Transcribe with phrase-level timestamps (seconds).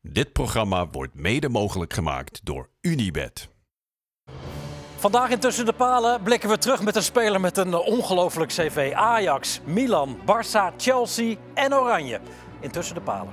[0.00, 3.48] Dit programma wordt mede mogelijk gemaakt door Unibed.
[4.96, 8.92] Vandaag in Tussen de Palen blikken we terug met een speler met een ongelooflijk cv.
[8.94, 12.20] Ajax, Milan, Barça, Chelsea en Oranje.
[12.60, 13.32] In Tussen de Palen.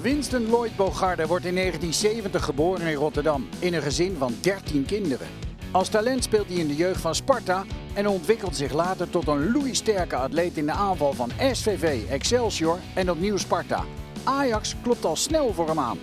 [0.00, 5.26] Winston Lloyd Bogarde wordt in 1970 geboren in Rotterdam in een gezin van 13 kinderen.
[5.70, 7.64] Als talent speelt hij in de jeugd van Sparta
[7.94, 13.10] en ontwikkelt zich later tot een loeisterke atleet in de aanval van SVV, Excelsior en
[13.10, 13.84] opnieuw Sparta.
[14.24, 15.98] Ajax klopt al snel voor hem aan.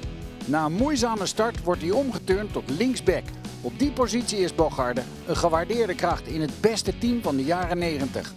[0.46, 3.24] Na een moeizame start wordt hij omgeturnd tot linksback.
[3.62, 7.78] Op die positie is Bogarde een gewaardeerde kracht in het beste team van de jaren
[7.78, 8.34] 90.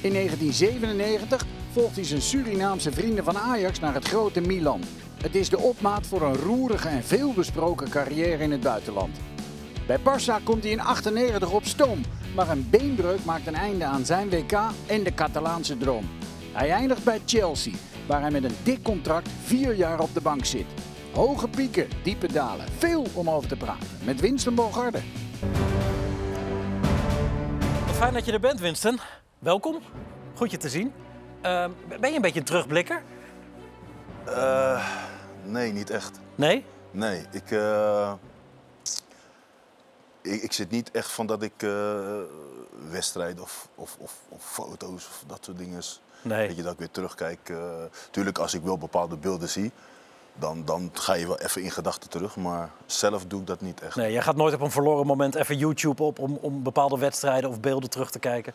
[0.00, 4.80] In 1997 volgt hij zijn Surinaamse vrienden van Ajax naar het grote Milan.
[5.22, 9.16] Het is de opmaat voor een roerige en veelbesproken carrière in het buitenland.
[9.86, 12.00] Bij Barça komt hij in 98 op stoom,
[12.34, 16.08] maar een beenbreuk maakt een einde aan zijn WK en de Catalaanse droom.
[16.52, 17.72] Hij eindigt bij Chelsea,
[18.08, 20.66] waar hij met een dik contract vier jaar op de bank zit.
[21.14, 23.88] Hoge pieken, diepe dalen, veel om over te praten.
[24.04, 25.00] Met Winston Bogarde.
[27.86, 28.98] Wat fijn dat je er bent, Winston.
[29.38, 29.78] Welkom.
[30.34, 30.92] Goed je te zien.
[31.42, 31.68] Uh,
[32.00, 33.02] ben je een beetje een terugblikker?
[34.28, 34.88] Uh,
[35.44, 36.20] nee, niet echt.
[36.34, 36.64] Nee?
[36.90, 38.12] Nee, ik, uh,
[40.22, 42.20] ik, ik, zit niet echt van dat ik uh,
[42.90, 45.82] wedstrijden of, of, of, of, foto's of dat soort dingen.
[46.22, 46.46] Nee.
[46.46, 47.52] Weet je, dat ik weer terugkijk.
[48.10, 49.72] Tuurlijk, als ik wel bepaalde beelden zie,
[50.34, 52.36] dan, dan ga je wel even in gedachten terug.
[52.36, 53.96] Maar zelf doe ik dat niet echt.
[53.96, 57.50] Nee, jij gaat nooit op een verloren moment even YouTube op om, om bepaalde wedstrijden
[57.50, 58.52] of beelden terug te kijken?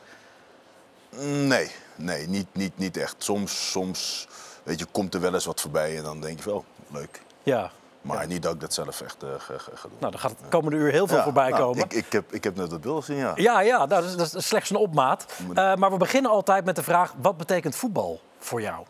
[1.47, 3.15] Nee, nee niet, niet, niet echt.
[3.17, 4.27] Soms, soms
[4.63, 7.21] weet je, komt er wel eens wat voorbij en dan denk je wel, leuk.
[7.43, 7.71] Ja.
[8.03, 8.27] Maar ja.
[8.27, 9.97] niet dat ik dat zelf echt uh, ga, ga, doen.
[9.99, 11.83] Nou, dan gaat het komende uur heel veel ja, voorbij nou, komen.
[11.83, 13.31] Ik, ik, heb, ik heb net dat beeld gezien, ja.
[13.35, 15.25] Ja, ja nou, dat, is, dat is slechts een opmaat.
[15.49, 18.85] Uh, maar we beginnen altijd met de vraag, wat betekent voetbal voor jou?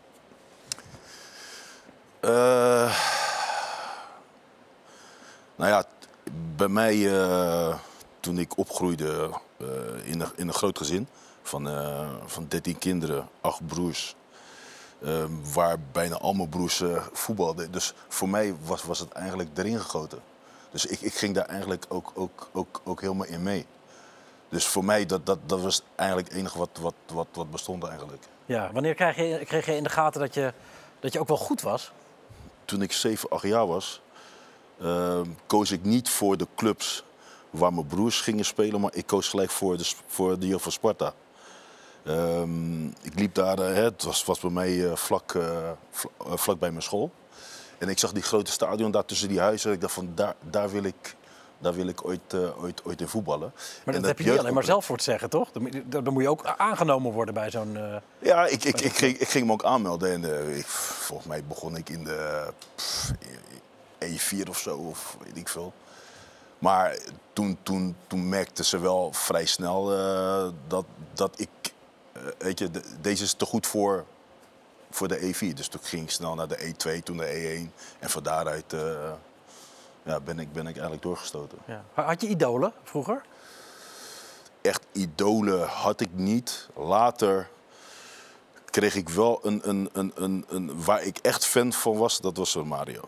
[2.20, 2.30] Uh,
[5.56, 5.84] nou ja,
[6.56, 7.10] bij mij,
[8.20, 9.30] toen ik opgroeide
[10.04, 11.08] in, een, in een groot gezin
[11.42, 11.68] van,
[12.26, 14.16] van 13 kinderen, acht broers,
[15.52, 16.82] waar bijna al mijn broers
[17.12, 17.72] voetbalden.
[17.72, 20.18] Dus voor mij was, was het eigenlijk erin gegoten.
[20.70, 23.66] Dus ik, ik ging daar eigenlijk ook, ook, ook, ook helemaal in mee.
[24.48, 27.84] Dus voor mij, dat, dat, dat was eigenlijk het enige wat, wat, wat, wat bestond
[27.84, 28.22] eigenlijk.
[28.46, 30.52] Ja, wanneer kreeg je, kreeg je in de gaten dat je,
[31.00, 31.92] dat je ook wel goed was?
[32.64, 34.00] toen ik 7, 8 jaar was,
[34.82, 37.04] uh, koos ik niet voor de clubs
[37.50, 40.72] waar mijn broers gingen spelen, maar ik koos gelijk voor de, voor de jeugd van
[40.72, 41.14] Sparta.
[42.06, 45.38] Um, ik liep daar, uh, het was, was bij mij uh, vlak,
[45.90, 47.10] vl vlak bij mijn school.
[47.78, 49.72] En ik zag die grote stadion daar tussen die huizen.
[49.72, 51.16] Ik dacht van daar, daar wil ik,
[51.58, 53.52] daar wil ik ooit, ooit, ooit in voetballen.
[53.84, 55.50] Maar dat, dat heb je niet alleen maar zelf voor te zeggen, toch?
[55.52, 57.76] Dan, dan moet je ook aangenomen worden bij zo'n...
[57.76, 57.96] Uh...
[58.18, 60.12] Ja, ik, ik, ik, ging, ik ging me ook aanmelden.
[60.12, 63.12] En uh, ik, volgens mij begon ik in de pff,
[64.04, 65.72] E4 of zo, of weet ik veel.
[66.58, 66.98] Maar
[67.32, 69.84] toen, toen, toen merkten ze wel vrij snel
[70.66, 71.48] dat, dat ik...
[72.38, 74.04] weet je, de, deze is te goed voor,
[74.90, 75.54] voor de E4.
[75.54, 77.74] Dus toen ging ik snel naar de E2, toen de E1.
[77.98, 78.74] En van daaruit
[80.04, 81.58] ja, ben, ik, ben ik eigenlijk doorgestoten.
[81.64, 81.84] Ja.
[81.92, 83.22] Had je idolen vroeger?
[84.62, 86.68] Echt idolen had ik niet.
[86.74, 87.48] Later
[88.64, 92.36] kreeg ik wel een, een, een, een, een waar ik echt fan van was, dat
[92.36, 93.02] was Mario.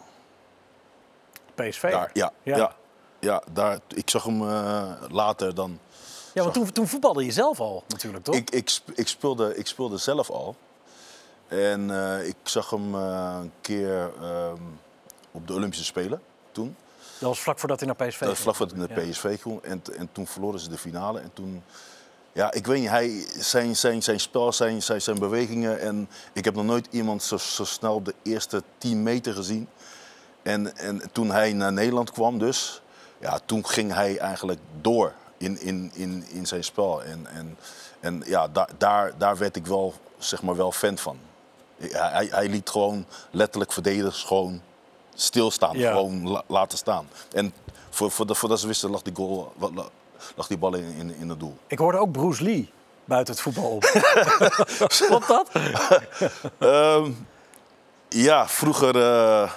[1.54, 1.90] PSV?
[1.90, 2.56] Daar, ja, ja.
[2.56, 2.76] ja,
[3.18, 5.78] ja, daar, ik zag hem uh, later dan.
[6.36, 8.34] Ja, want toen, toen voetbalde je zelf al natuurlijk, toch?
[8.34, 10.56] Ik, ik, ik, speelde, ik speelde zelf al.
[11.48, 14.78] En uh, ik zag hem uh, een keer um,
[15.30, 16.20] op de Olympische Spelen
[16.52, 16.76] toen.
[17.18, 18.20] Dat was vlak voordat hij naar PSV ging?
[18.20, 19.62] Dat was vlak voordat hij naar PSV ging.
[19.62, 21.20] En, en toen verloren ze de finale.
[21.20, 21.62] En toen,
[22.32, 25.80] ja, ik weet niet, hij, zijn, zijn, zijn spel, zijn, zijn, zijn bewegingen.
[25.80, 29.68] En ik heb nog nooit iemand zo, zo snel op de eerste 10 meter gezien.
[30.42, 32.82] En, en toen hij naar Nederland kwam dus,
[33.18, 37.02] ja, toen ging hij eigenlijk door in, in, in, in zijn spel.
[37.02, 37.56] En, en,
[38.00, 41.18] en ja, daar, daar, daar werd ik wel, zeg maar, wel fan van.
[41.76, 44.60] Hij, hij liet gewoon letterlijk verdedigers gewoon
[45.14, 45.90] stilstaan, ja.
[45.90, 47.08] gewoon la laten staan.
[47.32, 47.54] En
[47.90, 49.52] voor, voor, de, voordat ze wisten lag die, goal,
[50.34, 51.56] lag die bal in, in, in het doel.
[51.66, 52.70] Ik hoorde ook Bruce Lee
[53.04, 53.78] buiten het voetbal.
[55.08, 55.50] Klopt dat?
[56.58, 57.26] um,
[58.08, 59.50] ja, vroeger, uh,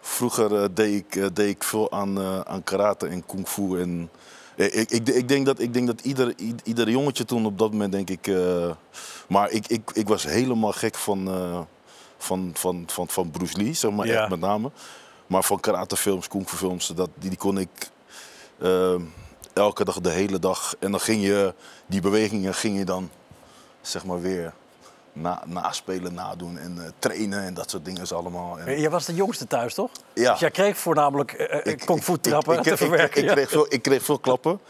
[0.00, 3.80] vroeger uh, deed, ik, uh, deed ik veel aan, aan karate en kung fu.
[3.80, 4.10] En,
[4.66, 6.34] ik, ik, ik, denk dat, ik denk dat ieder,
[6.64, 8.30] ieder jongetje toen op dat moment, denk ik...
[9.28, 11.28] maar ik, ik, ik was helemaal gek van
[12.22, 14.20] van, van, van, van Bruce Lee, zeg maar, Ja.
[14.20, 14.70] echt met name.
[15.26, 17.90] Maar van karatefilms, kung fu films, dat, die, die kon ik
[18.58, 18.94] eh,
[19.52, 20.74] elke dag, de hele dag.
[20.78, 21.54] En dan ging je,
[21.86, 23.10] die bewegingen ging je dan,
[23.80, 24.54] zeg maar, weer
[25.12, 28.58] na, naspelen, nadoen en eh, trainen en dat soort dingen is allemaal.
[28.58, 29.90] En, Je was de jongste thuis, toch?
[30.12, 30.30] Ja.
[30.30, 33.22] Dus jij kreeg voornamelijk eh, ik- kung ik- trappen ik, te verwerken.
[33.22, 33.34] ik, ja.
[33.34, 34.60] kreeg veel, ik kreeg veel klappen,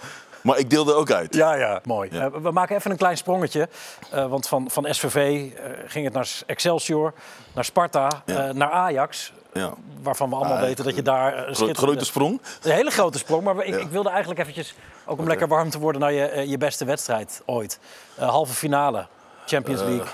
[0.43, 1.35] maar ik deelde ook uit.
[1.35, 2.09] Ja, ja, mooi.
[2.13, 2.25] Ja.
[2.25, 3.69] Eh, we maken even een klein sprongetje.
[4.11, 5.17] Eh, want van, van SVV
[5.57, 7.13] eh, ging het naar Excelsior,
[7.55, 8.49] naar Sparta, Ja.
[8.49, 9.33] eh, naar Ajax.
[9.53, 9.73] Ja.
[10.03, 12.41] Waarvan we allemaal Ah, weten dat je daar een grote sprong.
[12.63, 13.43] Een hele grote sprong.
[13.43, 13.77] Maar ik, Ja.
[13.81, 14.75] ik wilde eigenlijk eventjes,
[15.07, 16.01] ook om lekker warm te worden...
[16.01, 17.79] naar je, eh, je beste wedstrijd ooit.
[18.15, 19.07] Eh, halve finale,
[19.47, 20.07] Champions League.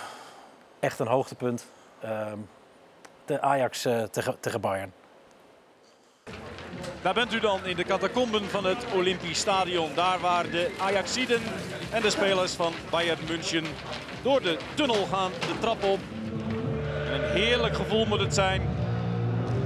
[0.81, 1.67] Echt een hoogtepunt.
[2.01, 2.39] Ehm,
[3.25, 4.93] de Ajax eh, tegen, tegen Bayern.
[7.03, 9.95] Daar bent u dan in de catacomben van het Olympisch Stadion.
[9.95, 11.41] Daar waar de Ajaxiden
[11.91, 13.65] en de spelers van Bayern München
[14.23, 15.99] door de tunnel gaan, de trap op.
[17.07, 18.63] En een heerlijk gevoel moet het zijn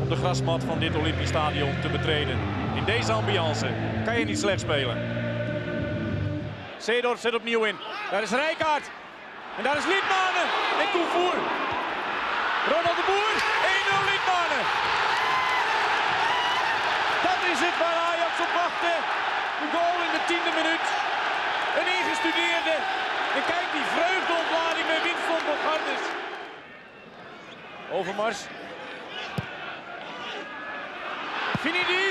[0.02, 2.38] om de grasmat van dit Olympisch Stadion te betreden.
[2.74, 3.74] In deze ambiance
[4.04, 4.96] kan je niet slecht spelen.
[6.78, 7.76] Seedorf zet opnieuw in.
[8.10, 8.90] Daar is Rijkaard.
[9.56, 10.46] En daar is Liedmanen.
[10.82, 11.38] En Koevoer.
[12.72, 13.36] Ronald de Boer.
[13.74, 14.62] 1-0 Liedmanen.
[17.26, 18.94] Dat is het waar Ajax op wachtte.
[19.60, 20.86] Een goal in de tiende minuut.
[21.78, 22.74] Een ingestudeerde.
[23.36, 26.04] En kijk die vreugdeontlading bij Winston Bogardes.
[27.98, 28.40] Overmars.
[31.62, 32.06] Finidi.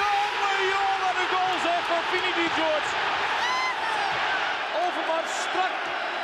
[0.00, 2.90] Jongen, jongen, wat een goal zeg van Finidi George.
[4.84, 5.74] Overmars strak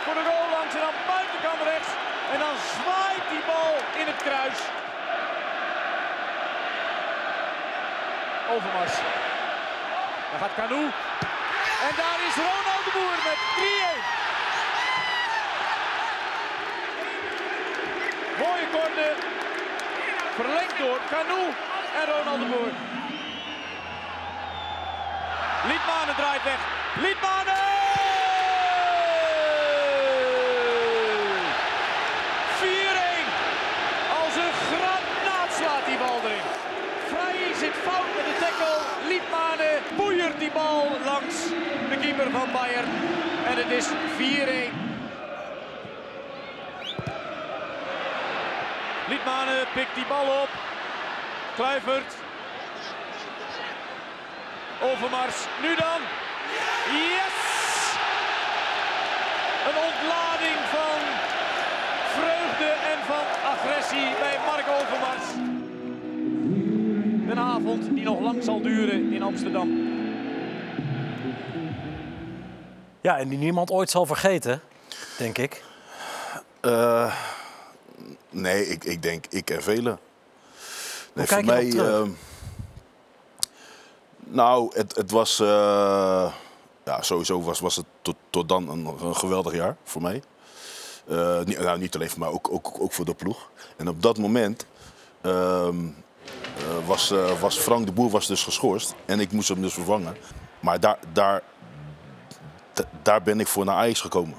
[0.05, 1.91] voor de goal en dan buitenkant rechts.
[2.33, 4.59] En dan zwaait die bal in het kruis.
[8.55, 8.95] Overmars.
[10.31, 10.83] Daar gaat Canu.
[11.89, 14.17] En daar is Ronald de Boer met 3-1.
[18.43, 19.15] Mooie corner.
[20.35, 21.43] Verlengd door Canu
[22.01, 22.73] en Ronald de Boer.
[25.67, 26.61] Liedmanen draait weg.
[26.95, 27.67] Liedmanen!
[32.61, 32.63] 4-1.
[34.21, 36.47] Als een granaat slaat die bal erin.
[37.11, 38.79] Vrij zit fout met de tackle.
[39.09, 41.37] Liedmanen boeiert die bal langs
[41.91, 42.89] de van Bayern.
[43.47, 43.91] En het is 4-1.
[49.09, 50.49] Liedmanen pikt die bal op.
[51.55, 52.15] Kluivert.
[54.83, 55.47] Overmars.
[55.63, 56.01] Nu dan.
[56.91, 57.37] Yes!
[59.69, 60.99] Een ontlading van
[62.17, 65.27] vreugde en van agressie bij Mark Overmars.
[67.31, 69.86] Een avond die nog lang zal duren in Amsterdam.
[73.07, 74.61] Ja, en die niemand ooit zal vergeten,
[75.19, 75.65] denk ik.
[76.61, 77.15] Eh,
[78.31, 79.99] nee, ik, ik denk ik en velen.
[81.13, 82.01] Nee, kijk je erop terug?
[82.01, 82.11] ehm,
[84.19, 85.41] nou, het, het was.
[85.41, 86.33] eh,
[86.85, 90.23] ja, sowieso was, was het tot, tot dan een, een geweldig jaar voor mij.
[91.09, 93.51] Eh, niet, nou, niet alleen voor mij, ook, ook, ook voor de ploeg.
[93.77, 94.67] En op dat moment
[95.21, 95.87] ehm,
[96.57, 98.95] eh, was, was Frank de Boer was dus geschorst.
[99.05, 100.17] En ik moest hem dus vervangen.
[100.61, 101.43] Maar daar, daar,
[103.03, 104.39] daar ben ik voor naar Ajax gekomen.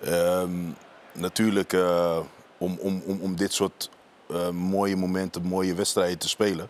[0.00, 0.50] Ehm,
[1.12, 2.18] natuurlijk eh,
[2.58, 3.90] om, om, om, om dit soort
[4.30, 6.68] eh, mooie momenten, mooie wedstrijden te spelen.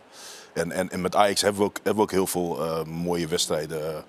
[0.52, 3.26] En, en, en met Ajax hebben we ook, hebben we ook heel veel eh, mooie
[3.26, 4.04] wedstrijden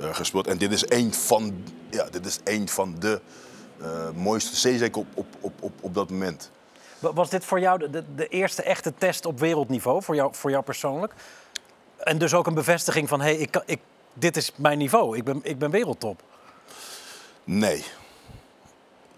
[0.00, 0.46] gespeeld.
[0.46, 3.20] En dit is één van, ja, dit is één van de
[4.14, 6.50] mooiste, zeker op, op, op, op, op dat moment.
[6.98, 10.50] Wa- Was dit voor jou de, de, eerste echte test op wereldniveau, voor jou, voor
[10.50, 11.12] jou persoonlijk?
[11.96, 13.80] En dus ook een bevestiging van, hé, hey, ik, ik,
[14.18, 16.22] dit is mijn niveau, ik ben, ik ben wereldtop.
[17.44, 17.84] Nee.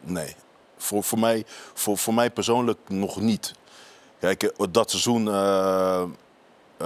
[0.01, 0.37] Nee.
[0.77, 3.55] Voor, voor, mij, voor, voor mij persoonlijk nog niet.
[4.19, 6.05] Kijk, eh, dat seizoen eh,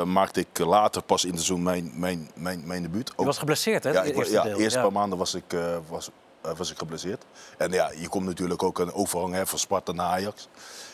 [0.05, 3.13] maakte ik later pas in het seizoen mijn, mijn, mijn, mijn debuut.
[3.17, 3.91] Je was geblesseerd, hè?
[3.91, 4.85] ja, ik, ja, eerste Ja.
[4.85, 5.57] paar maanden was ik,
[5.89, 7.25] was, was ik geblesseerd.
[7.59, 10.49] En ja, je komt natuurlijk ook een overgang hè, van Sparta naar Ajax.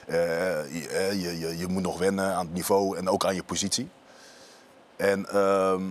[0.06, 3.88] Je, je, je, je moet nog wennen aan het niveau en ook aan je positie.
[4.96, 5.82] En, ehm,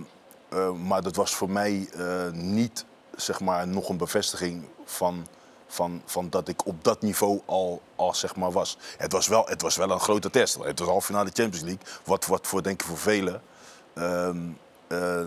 [0.48, 2.84] eh, maar dat was voor mij eh, niet
[3.16, 5.26] zeg maar, nog een bevestiging van,
[5.66, 8.76] van, van dat ik op dat niveau al, al zeg maar, was.
[8.96, 10.58] Het was, wel, het was wel een grote test.
[10.62, 11.86] Het was half finale Champions League.
[12.04, 13.42] Wat, wat voor, denk ik, voor velen
[13.94, 14.38] ehm,
[14.86, 15.22] eh,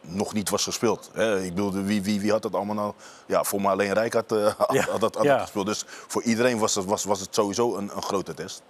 [0.00, 1.10] nog niet was gespeeld.
[1.12, 1.42] Hè?
[1.42, 2.92] Ik bedoel, wie, wie, wie had dat allemaal nou?
[3.26, 4.12] Ja, voor mij alleen eh,
[4.56, 5.32] had, had dat, had ja.
[5.32, 5.66] dat gespeeld.
[5.66, 8.62] Dus voor iedereen was het, was, was het sowieso een, een grote test.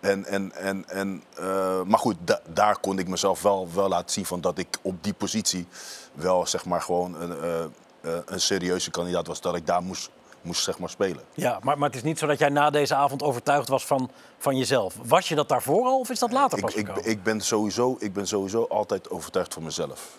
[0.00, 4.10] En, en, en, en, eh, maar goed, da- daar kon ik mezelf wel, wel laten
[4.10, 5.66] zien van dat ik op die positie
[6.12, 9.40] wel zeg maar gewoon een, eh, eh, een serieuze kandidaat was.
[9.40, 10.10] Dat ik daar moest,
[10.42, 11.22] moest zeg maar spelen.
[11.34, 14.10] Ja, maar, maar het is niet zo dat jij na deze avond overtuigd was van,
[14.38, 14.94] van jezelf.
[15.04, 17.10] Was je dat daarvoor al of is dat later Ik, pas ik, gekomen?
[17.10, 20.18] ik, ben sowieso, ik ben sowieso altijd overtuigd van mezelf.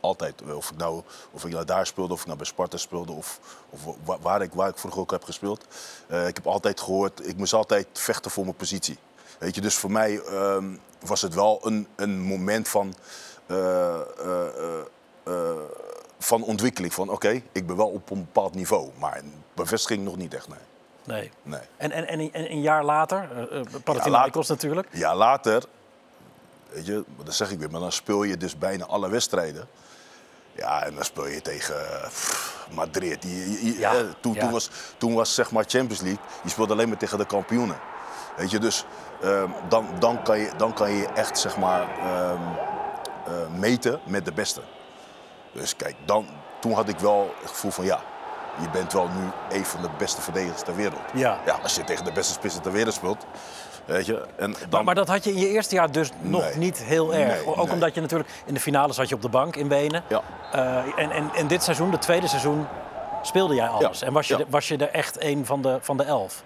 [0.00, 0.42] Altijd.
[0.54, 3.40] Of ik nou, of ik nou daar speelde, of ik nou bij Sparta speelde, of,
[3.70, 5.64] of wa- waar, ik, waar ik vroeger ook heb gespeeld.
[6.08, 8.98] Ik heb altijd gehoord, ik moest altijd vechten voor mijn positie.
[9.40, 10.64] Weet je, dus voor mij ehm,
[11.00, 12.94] was het wel een, een moment van,
[13.46, 14.46] eh, eh,
[15.24, 15.32] eh,
[16.18, 16.94] van ontwikkeling.
[16.94, 20.48] Van oké, ik ben wel op een bepaald niveau, maar een bevestiging nog niet echt,
[20.48, 20.58] nee.
[21.04, 21.30] Nee.
[21.42, 21.60] nee.
[21.76, 24.88] En, en, en, en een jaar later, uh, uh, Ja, Panathinaikos natuurlijk.
[24.92, 25.62] Ja, later,
[26.72, 29.68] weet je, dat zeg ik weer, maar dan speel je dus bijna alle wedstrijden.
[30.52, 33.22] Ja, en dan speel je tegen pff, Madrid.
[33.22, 34.40] Die, je- je- Ja, eh, toen, ja.
[34.40, 37.78] toen, was, toen was zeg maar Champions League, je speelde alleen maar tegen de kampioenen.
[38.36, 38.84] Weet je, dus
[39.22, 42.36] ehm, dan, dan, kan je, dan kan je echt zeg maar ehm,
[43.26, 44.60] eh, meten met de beste.
[45.52, 46.26] Dus kijk, dan,
[46.60, 47.98] toen had ik wel het gevoel van ja,
[48.60, 51.00] je bent wel nu een van de beste verdedigers ter wereld.
[51.14, 51.38] Ja.
[51.46, 53.26] Ja, als je tegen de beste spitsen ter wereld speelt,
[53.84, 54.26] weet je.
[54.36, 57.14] En dan, Maar, maar dat had je in je eerste jaar dus nog niet heel
[57.14, 57.28] erg.
[57.44, 57.72] Nee, Ook nee.
[57.74, 60.02] omdat je natuurlijk in de finale zat je op de bank in Wenen.
[60.08, 60.20] Ja.
[60.52, 62.66] Eh, en, en, en dit seizoen, het tweede seizoen,
[63.22, 63.98] speelde jij alles.
[64.00, 64.44] Ja, En was je, ja.
[64.44, 66.42] de- was je er echt een van de, van de elf.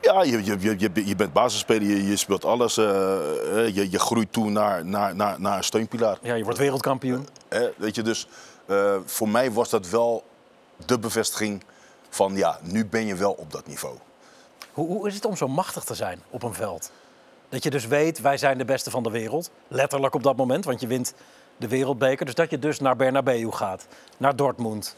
[0.00, 2.76] Ja, je, je, je, je, je bent basisspeler, je, je speelt alles.
[2.76, 6.18] eh, eh, je, je groeit toe naar, naar, naar, naar een steunpilaar.
[6.22, 7.28] Ja, je wordt wereldkampioen.
[7.48, 8.28] Hè, weet je, dus
[8.66, 10.24] eh, voor mij was dat wel
[10.86, 11.64] de bevestiging
[12.08, 13.96] van ja, nu ben je wel op dat niveau.
[14.72, 16.90] Hoe, hoe is het om zo machtig te zijn op een veld?
[17.48, 19.50] Dat je dus weet, wij zijn de beste van de wereld.
[19.68, 21.14] Letterlijk op dat moment, want je wint
[21.56, 22.26] de wereldbeker.
[22.26, 23.86] Dus dat je dus naar Bernabeu gaat,
[24.16, 24.96] naar Dortmund.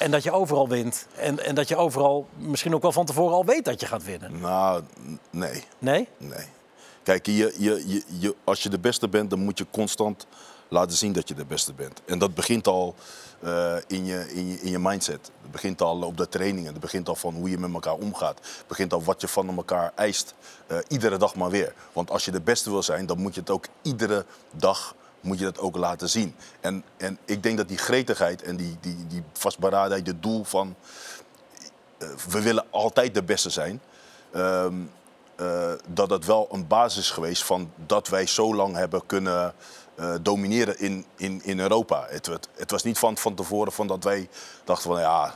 [0.00, 1.06] En dat je overal wint.
[1.16, 4.04] En, en dat je overal misschien ook wel van tevoren al weet dat je gaat
[4.04, 4.40] winnen.
[4.40, 4.82] Nou,
[5.30, 6.08] nee, Nee?
[6.18, 6.46] nee.
[7.02, 10.26] Kijk, je, je, je, je, als je de beste bent, dan moet je constant
[10.68, 12.00] laten zien dat je de beste bent.
[12.04, 12.94] En dat begint al
[13.40, 15.30] eh, in, je, in, je, in je mindset.
[15.42, 16.72] Het begint al op de trainingen.
[16.72, 18.38] Het begint al van hoe je met elkaar omgaat.
[18.38, 20.34] Het begint al wat je van elkaar eist.
[20.66, 21.74] eh, iedere dag maar weer.
[21.92, 25.38] Want als je de beste wil zijn, dan moet je het ook iedere dag moet
[25.38, 26.34] je dat ook laten zien.
[26.60, 30.74] En, en ik denk dat die gretigheid en die, die, die vastberadenheid, het doel van
[31.98, 33.80] eh, we willen altijd de beste zijn.
[34.32, 34.74] ehm,
[35.36, 39.54] eh, dat dat wel een basis is geweest van dat wij zo lang hebben kunnen
[39.94, 42.06] eh, domineren in, in, in Europa.
[42.08, 44.28] Het, het, het was niet van, van tevoren van dat wij
[44.64, 45.34] dachten van ja,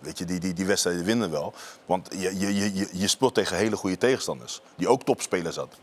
[0.00, 1.54] weet je, die, die, die wedstrijden winnen wel.
[1.86, 5.76] Want je, je, je- je speelt tegen hele goede tegenstanders, die ook topspelers hadden.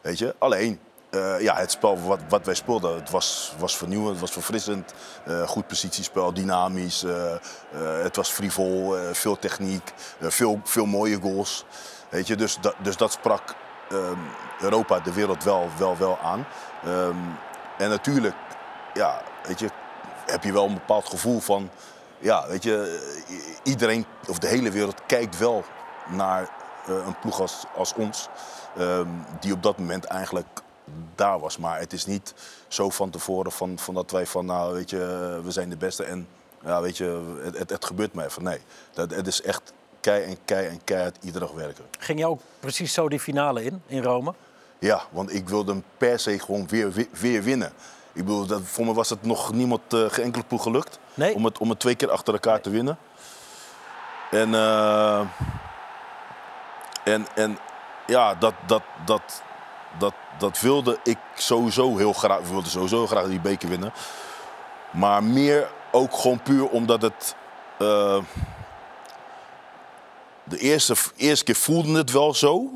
[0.00, 0.80] Weet je, alleen
[1.10, 4.94] eh, ja, het spel wat, wat wij speelden, het was, was vernieuwend, het was verfrissend.
[5.24, 7.02] Eh, goed positiespel, dynamisch.
[7.04, 7.34] eh,
[8.02, 11.64] het was frivol, veel techniek, veel, veel mooie goals.
[12.08, 13.54] Weet je, dus, dat, dus dat sprak
[13.90, 14.18] ehm,
[14.60, 16.46] Europa, de wereld wel, wel, wel aan.
[16.84, 17.16] Ehm,
[17.78, 18.36] en natuurlijk,
[18.94, 19.68] ja, weet je,
[20.26, 21.70] heb je wel een bepaald gevoel van...
[22.18, 23.00] Ja, weet je,
[23.62, 25.64] iedereen, of de hele wereld kijkt wel
[26.08, 26.48] naar
[26.86, 28.28] een ploeg als, als ons.
[28.76, 29.08] ehm,
[29.40, 30.46] die op dat moment eigenlijk
[31.14, 31.58] daar was.
[31.58, 32.34] Maar het is niet
[32.68, 36.04] zo van tevoren van, van dat wij van, nou weet je, we zijn de beste
[36.04, 36.28] en
[36.64, 38.42] ja, weet je, het, het, het gebeurt mij even.
[38.42, 38.58] Nee,
[38.92, 41.84] dat, het is echt kei en kei en keihard iedere dag werken.
[41.98, 44.34] Ging je ook precies zo die finale in, in Rome?
[44.78, 47.72] Ja, want ik wilde hem per se gewoon weer, weer, weer winnen.
[48.12, 50.98] Ik bedoel, dat, voor me was het nog niemand, eh, geen enkele ploeg gelukt.
[51.14, 51.34] Nee.
[51.34, 52.98] Om, het, om het twee keer achter elkaar te winnen.
[54.30, 55.20] En, eh,
[57.04, 57.58] en, en
[58.06, 59.42] ja, dat, dat, dat,
[59.98, 62.38] dat, dat wilde ik sowieso heel graag.
[62.38, 63.92] Ik wilde sowieso graag die beker winnen.
[64.92, 67.34] Maar meer ook gewoon puur omdat het...
[67.78, 68.18] eh,
[70.44, 72.70] de eerste, eerste keer voelde het wel zo.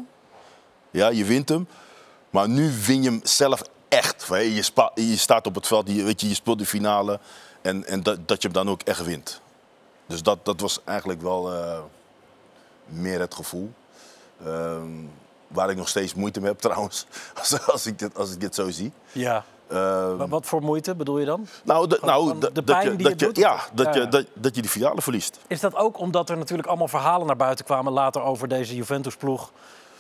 [0.91, 1.69] Ja, je wint hem.
[2.31, 4.27] Maar nu win je hem zelf echt.
[4.29, 7.21] Je, je staat op het veld, je, weet je, je speelt de finale.
[7.63, 9.41] En, en dat, dat je hem dan ook echt wint.
[10.07, 11.79] Dus dat, dat was eigenlijk wel eh,
[12.85, 13.73] meer het gevoel.
[14.45, 14.91] Ehm,
[15.53, 17.07] waar ik nog steeds moeite mee heb trouwens.
[17.39, 18.93] Als, als, ik, dit, als ik dit zo zie.
[19.13, 19.45] Ja.
[19.69, 21.47] Ehm, Wa- Wat voor moeite bedoel je dan?
[21.65, 23.37] nou, de, nou dat- de dat pijn je, die dat je, doet?
[23.37, 25.39] ja, dat, Ja, je, dat, dat je die finale verliest.
[25.47, 29.51] Is dat ook omdat er natuurlijk allemaal verhalen naar buiten kwamen later over deze Juventus-ploeg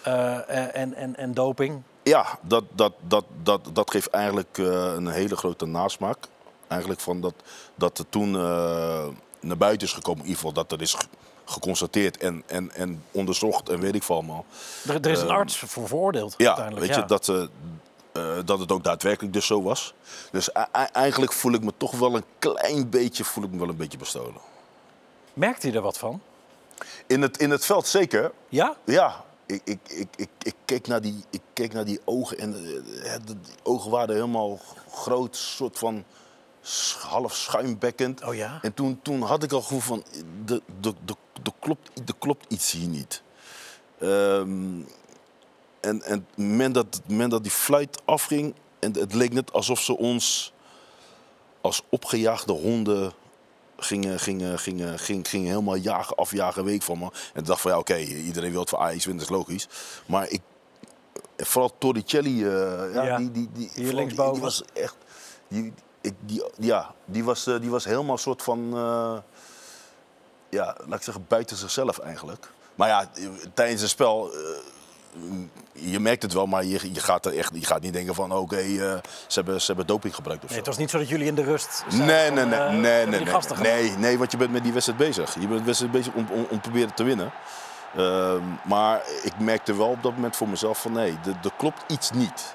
[0.02, 1.82] eh, en, en, en doping?
[2.02, 6.18] Ja, dat, dat, dat, dat, dat geeft eigenlijk eh, een hele grote nasmaak.
[6.68, 7.34] Eigenlijk van dat,
[7.74, 9.04] dat er toen eh,
[9.40, 10.96] naar buiten is gekomen, in ieder geval dat er is
[11.52, 14.44] geconstateerd en, en, en onderzocht en weet ik veel allemaal.
[14.88, 16.86] Er, er is een arts voor veroordeeld Ja, uiteindelijk.
[16.86, 19.94] weet je, dat, eh, dat het ook daadwerkelijk dus zo was.
[20.30, 20.52] Dus
[20.92, 23.98] eigenlijk voel ik me toch wel een klein beetje, voel ik me wel een beetje
[23.98, 24.40] bestolen.
[25.34, 26.20] Merkt hij er wat van?
[27.06, 28.76] In het, in het veld zeker, Ja?
[28.84, 32.52] Ja, ik, ik, ik, ik, ik, keek naar die, ik keek naar die ogen en
[32.52, 32.82] de-
[33.24, 34.60] die ogen waren helemaal
[34.92, 36.04] groot, soort van
[37.08, 38.24] half schuimbekkend.
[38.24, 38.58] Oh ja?
[38.62, 40.04] En toen, toen had ik al gevoel van,
[40.44, 43.22] de, de, de, de klopt, er klopt iets hier niet.
[43.98, 44.80] Ehm,
[45.80, 49.52] en, en het moment dat, het moment dat die fluit afging, en het leek net
[49.52, 50.52] alsof ze ons
[51.60, 53.12] als opgejaagde honden
[53.76, 57.04] gingen, gingen, gingen, gingen, gingen helemaal jagen, afjagen, week van me.
[57.04, 59.68] En ik dacht van ja, oké, iedereen wil het voor Ajax winnen, dat is logisch.
[60.06, 60.40] Maar ik,
[61.36, 64.32] vooral Torricelli, eh ja, Ja, die, die, die, linksboven.
[64.32, 64.96] Die, die was echt,
[65.48, 69.16] die, ik, die, ja, die was, eh, die was helemaal een soort van, eh,
[70.52, 72.48] ja, laat ik zeggen, buiten zichzelf eigenlijk.
[72.74, 73.08] Maar ja,
[73.54, 74.38] tijdens het spel, eh,
[75.72, 78.32] je merkt het wel, maar je, je, gaat, er echt, je gaat niet denken van
[78.32, 80.64] oké, eh, ze, hebben, ze hebben doping gebruikt of Nee, zo.
[80.64, 83.06] het was niet zo dat jullie in de rust zeiden Nee, nee, nee, eh, nee,
[83.06, 85.34] nee, nee, nee, nee, want je bent met die wedstrijd bezig.
[85.40, 87.32] Je bent wedstrijd bezig om, om, om te proberen te winnen.
[87.96, 92.10] Ehm, maar ik merkte wel op dat moment voor mezelf van nee, er klopt iets
[92.10, 92.54] niet.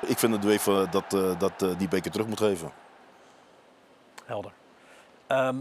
[0.00, 2.72] Ik vind het even dat, dat die beker terug moet geven.
[4.24, 4.52] Helder.
[5.26, 5.56] Ehm,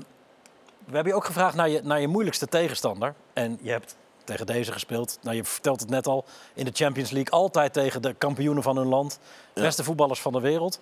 [0.86, 3.14] we hebben je ook gevraagd naar je, naar je moeilijkste tegenstander.
[3.34, 5.18] En je hebt tegen deze gespeeld.
[5.22, 6.26] Nou, je vertelt het net al.
[6.54, 9.20] In de Champions League altijd tegen de kampioenen van hun land.
[9.54, 9.62] Ja.
[9.62, 10.80] Beste voetballers van de wereld.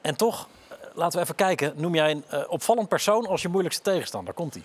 [0.00, 1.72] En toch, eh, laten we even kijken.
[1.76, 4.34] Noem jij een eh, opvallend persoon als je moeilijkste tegenstander?
[4.34, 4.64] Komt-ie.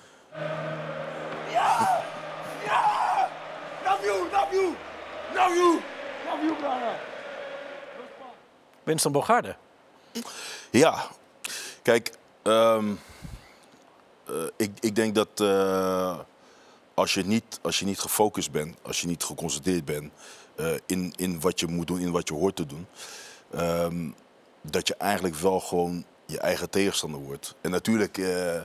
[3.86, 4.76] Love you, love you,
[5.34, 5.82] love you,
[6.26, 7.00] love you, brother.
[8.84, 9.56] Winston Bogarde.
[10.70, 11.06] Ja,
[11.82, 12.12] kijk,
[12.42, 12.96] ehm, eh,
[14.56, 16.20] ik, ik denk dat eh,
[16.94, 20.12] als, je niet, als je niet gefocust bent, als je niet geconcentreerd bent
[20.56, 22.88] eh, in, in wat je moet doen, in wat je hoort te doen,
[23.52, 24.10] ehm,
[24.62, 27.56] dat je eigenlijk wel gewoon je eigen tegenstander wordt.
[27.62, 28.64] En natuurlijk eh, eh,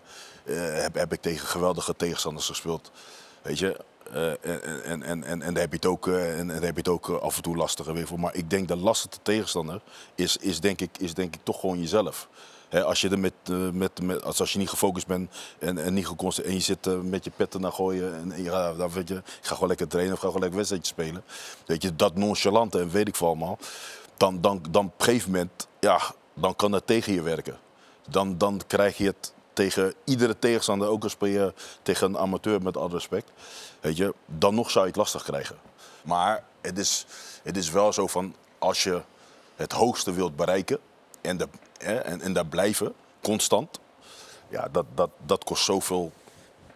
[0.83, 2.91] heb, heb ik tegen geweldige tegenstanders gespeeld.
[3.43, 4.31] Weet je, eh,
[4.91, 6.89] en, en, en, en, daar heb je het ook, eh, en, daar heb je het
[6.89, 8.21] ook eh, af en toe lastiger weer voor.
[8.21, 9.81] Maar ik denk de lastigste tegenstander
[10.15, 12.29] is, is, denk, ik, is denk ik toch gewoon jezelf.
[12.71, 15.95] Als je er met, eh, met, met als, als je niet gefocust bent en, en
[15.95, 18.45] niet geconcentreerd en je zit eh, met je petten naar gooien en,
[18.77, 21.25] dan weet je, ik ga gewoon lekker trainen of ga gewoon lekker wedstrijdje spelen.
[21.67, 23.59] Weet je, dat nonchalante en weet ik veel allemaal.
[24.17, 26.01] Dan, dan, dan op een gegeven moment, ja,
[26.35, 27.59] dan kan dat tegen je werken.
[28.09, 32.63] Dan, dan krijg je het tegen iedere tegenstander, ook al speel je tegen een amateur
[32.63, 33.31] met alle respect.
[33.81, 35.57] Weet je, dan nog zou je het lastig krijgen.
[36.05, 37.07] Maar het is,
[37.43, 39.03] het is wel zo van, als je
[39.57, 40.79] het hoogste wilt bereiken
[41.25, 43.81] en, de, hè, en, en daar blijven, constant.
[44.49, 46.13] Ja, dat, dat, dat kost zoveel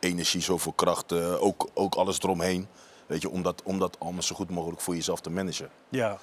[0.00, 2.68] energie, zoveel kracht, eh, ook, ook alles eromheen.
[3.06, 5.70] Weet je, om dat, om dat allemaal zo goed mogelijk voor jezelf te managen.
[5.88, 6.18] Ja.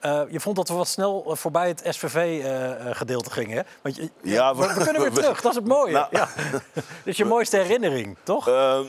[0.00, 3.62] Eh, je vond dat we wat snel eh, voorbij het SVV-gedeelte gingen, hè?
[3.82, 5.92] Want je, Ja, we, we kunnen weer we- terug, dat is het mooie.
[5.92, 6.06] Nou.
[6.10, 6.28] ja.
[6.74, 8.48] Dit is je mooiste herinnering, toch?
[8.48, 8.80] Eh,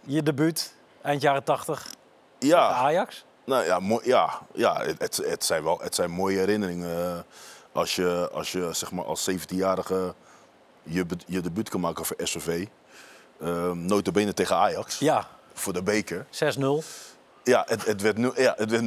[0.00, 1.86] Je debuut, eind jaren 80,
[2.38, 3.24] ja, Ajax.
[3.44, 7.24] Nou ja, ja, ja het, het zijn wel het zijn mooie herinneringen.
[7.74, 10.14] Als je, als je zeg maar als 17-jarige
[10.82, 12.66] je, je debuut kan maken voor SVV.
[13.42, 14.98] Uh, notabene tegen Ajax.
[14.98, 16.26] Ja, Voor de beker.
[16.30, 16.58] 6-0.
[17.42, 18.82] Ja, het, het werd, ja, het werd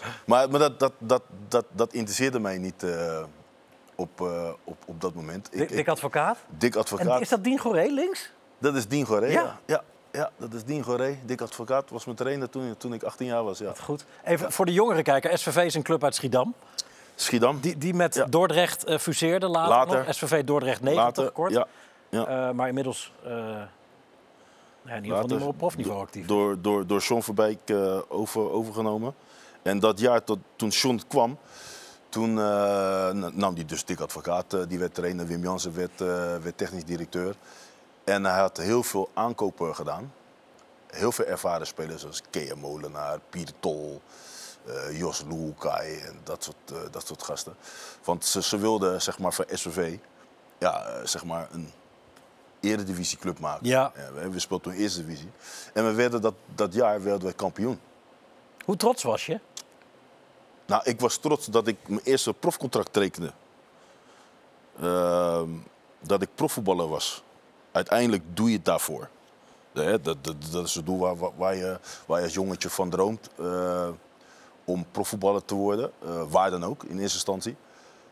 [0.00, 0.04] 0-6.
[0.26, 3.22] Maar, maar dat, dat, dat, dat, dat interesseerde mij niet eh,
[3.94, 5.46] op, eh, op, op dat moment.
[5.52, 6.38] Ik- Dik, ik- dik advocaat.
[6.60, 7.20] En Advocaat.
[7.20, 8.30] is dat Dien Goré links?
[8.58, 9.40] Dat is Dien Goré, Ja?
[9.40, 9.58] ja.
[9.66, 9.82] ja.
[10.12, 11.18] Ja, dat is Dien Goré.
[11.24, 13.58] Dick Advocaat was mijn trainer toen, toen ik 18 jaar was.
[13.58, 13.72] Ja.
[13.82, 14.04] Goed.
[14.24, 15.38] Even voor de jongere kijker.
[15.38, 16.54] SVV is een club uit Schiedam.
[17.16, 17.60] Schiedam.
[17.60, 18.24] Die, die met Ja.
[18.24, 20.04] Dordrecht eh, fuseerde later, Later.
[20.04, 20.14] nog.
[20.14, 21.52] SVV Dordrecht 90 Later, kort.
[21.52, 21.66] ja.
[22.08, 22.26] ja.
[22.48, 23.32] Eh, maar inmiddels ja,
[24.94, 26.26] in ieder geval niet meer op profniveau actief.
[26.26, 27.58] Door, door, door John Verbijk
[28.08, 29.14] over, overgenomen.
[29.62, 31.38] En dat jaar tot, toen John kwam,
[32.08, 35.26] toen na- nam hij dus Dick Advocaat, die werd trainer.
[35.26, 35.98] Wim Jansen werd,
[36.42, 37.34] werd technisch directeur.
[38.04, 40.12] En hij had heel veel aankopen gedaan.
[40.86, 44.00] Heel veel ervaren spelers zoals Kea Molenaar, Pieter Tol,
[44.66, 47.54] eh, Jos Loekai en dat soort, eh, dat soort gasten.
[48.04, 49.96] Want ze, ze wilden zeg maar, voor SVV
[50.58, 51.72] ja, eh, zeg maar een
[52.60, 53.66] eredivisieclub maken.
[53.66, 53.92] Ja.
[54.14, 55.30] we, we speelden toen eerste divisie.
[55.72, 57.80] En we werden dat, dat jaar werden we kampioen.
[58.64, 59.40] Hoe trots was je?
[60.66, 63.32] Nou, ik was trots dat ik mijn eerste profcontract tekende.
[64.80, 65.50] Ehm,
[66.00, 67.22] dat ik profvoetballer was.
[67.72, 69.08] Uiteindelijk doe je het daarvoor.
[69.72, 70.16] Dat, dat,
[70.50, 73.28] dat is het doel waar, waar- je, waar je als jongetje van droomt.
[74.66, 75.90] Om profvoetballer te worden.
[76.02, 77.56] eh, waar dan ook, in eerste instantie.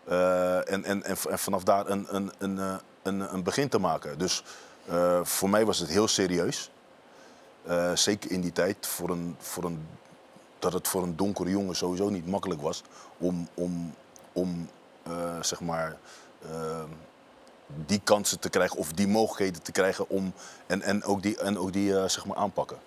[0.04, 4.18] Eh, en, en, en, vanaf daar een, een, een, eh, een, een begin te maken.
[4.18, 4.44] Dus
[5.22, 6.70] voor mij was het heel serieus.
[7.94, 8.86] Zeker in die tijd.
[8.86, 9.86] Voor een, voor een,
[10.58, 12.82] dat het voor een donkere jongen sowieso niet makkelijk was.
[13.18, 13.94] Om, om,
[14.32, 14.68] om
[15.40, 15.96] zeg maar,
[17.86, 18.78] die kansen te krijgen.
[18.78, 20.08] Of die mogelijkheden te krijgen.
[20.08, 20.32] Om,
[20.66, 22.78] en, en ook die, en ook die zeg maar aanpakken.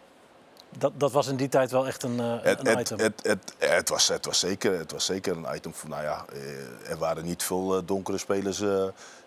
[0.77, 2.99] Dat, dat was in die tijd wel echt een, eh, Het, een item.
[2.99, 5.73] het, het, het, was, het, was zeker, het was zeker een item.
[5.73, 8.61] Van, nou ja, eh, er waren niet veel eh, donkere spelers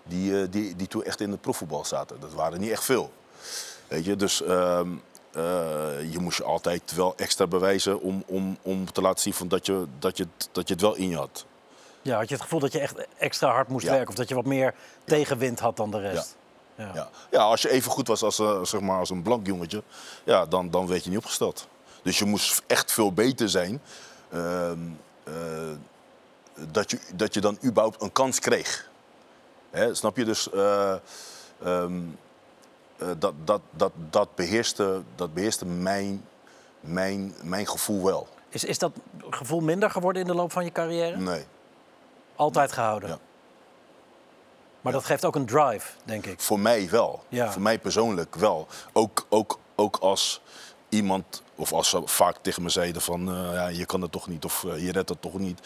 [0.03, 2.21] die, die, die toen echt in het profvoetbal zaten.
[2.21, 3.13] Dat waren niet echt veel.
[3.89, 4.89] Weet je, dus ehm,
[5.33, 5.43] eh,
[6.13, 9.67] je moest je altijd wel extra bewijzen om, om, om te laten zien van dat,
[9.67, 11.45] je, dat, je, het- dat je het wel in je had.
[12.03, 13.91] Ja, had je het gevoel dat je echt extra hard moest Ja.
[13.91, 14.09] werken?
[14.09, 14.75] Of dat je wat meer
[15.05, 16.29] tegenwind had dan de rest?
[16.35, 16.39] Ja.
[16.95, 17.09] Ja.
[17.31, 19.83] ja, als je even goed was als, eh, zeg maar, als een blank jongetje,
[20.25, 21.69] ja, dan, dan werd je niet opgesteld.
[22.03, 23.83] Dus je moest echt veel beter zijn.
[24.31, 24.79] ehm,
[25.25, 25.33] eh,
[26.71, 28.89] dat, je, dat je dan überhaupt een kans kreeg.
[29.71, 30.25] Hè, snap je?
[30.25, 30.95] Dus eh,
[33.19, 36.25] dat, dat, dat, dat beheerste, dat beheerste mijn,
[36.81, 38.29] mijn, mijn gevoel wel.
[38.49, 38.93] Is, is dat
[39.31, 41.17] gevoel minder geworden in de loop van je carrière?
[41.17, 41.45] Nee.
[42.37, 43.09] Altijd gehouden?
[43.09, 43.19] Ja.
[44.81, 46.41] Maar dat geeft ook een drive, denk ik.
[46.41, 47.25] Voor mij wel.
[47.31, 48.67] Voor mij persoonlijk wel.
[48.93, 50.41] Ook, ook, ook als
[50.89, 54.29] iemand, of als ze vaak tegen me zeiden van eh, ja, je kan het toch
[54.29, 55.61] niet of eh, je redt het toch niet.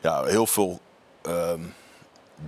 [0.00, 0.80] Ja, heel veel
[1.22, 1.60] ehm,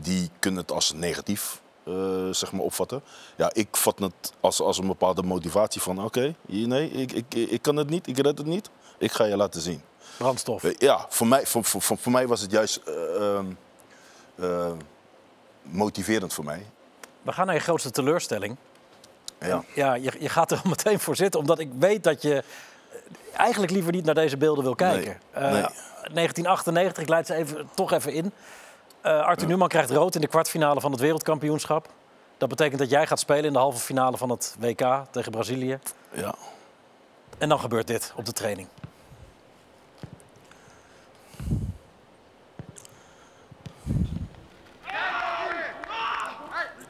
[0.01, 3.03] die kunnen het als negatief eh, zeg maar opvatten.
[3.37, 7.63] Ja, ik vat het als, als een bepaalde motivatie van oké, nee, ik, ik, ik
[7.63, 8.71] kan het niet, ik red het niet.
[8.99, 9.83] Ik ga je laten zien.
[10.17, 10.79] Brandstof.
[10.79, 13.47] Ja, voor mij, voor, voor, voor, mij was het juist eh, ehm,
[14.35, 14.73] eh,
[15.65, 16.67] motiverend voor mij.
[17.23, 18.57] We gaan naar je grootste teleurstelling.
[19.41, 19.65] Ja.
[19.75, 23.01] Ja, je, je gaat er al meteen voor zitten, omdat ik weet dat je eh,
[23.41, 25.05] eigenlijk liever niet naar deze beelden wil kijken.
[25.35, 25.63] Nee, Eh, nee.
[26.13, 28.33] 1998, ik leid ze even, toch even in.
[29.01, 31.89] Eh, Arthur Newman krijgt rood in de kwartfinale van het wereldkampioenschap.
[32.39, 35.79] Dat betekent dat jij gaat spelen in de halve finale van het WK tegen Brazilië.
[36.13, 36.35] Ja.
[37.39, 38.69] En dan gebeurt dit op de training.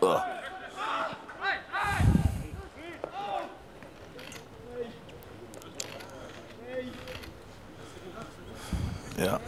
[0.04, 0.20] Åh.
[9.16, 9.38] Ja.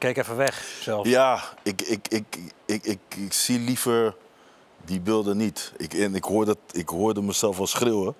[0.00, 1.06] Keek even weg zelf.
[1.06, 4.14] Ja, ik, ik, ik, ik, ik, ik zie liever
[4.84, 5.72] die beelden niet.
[5.76, 8.14] Ik, en ik, hoorde, ik hoorde mezelf al schreeuwen.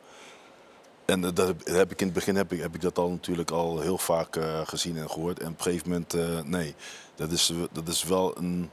[1.04, 3.50] En eh, dat heb, ik in het begin heb ik, heb ik dat al natuurlijk
[3.50, 5.38] al heel vaak eh, gezien en gehoord.
[5.40, 6.74] En op een gegeven moment, eh, nee,
[7.14, 8.70] dat is, dat is wel een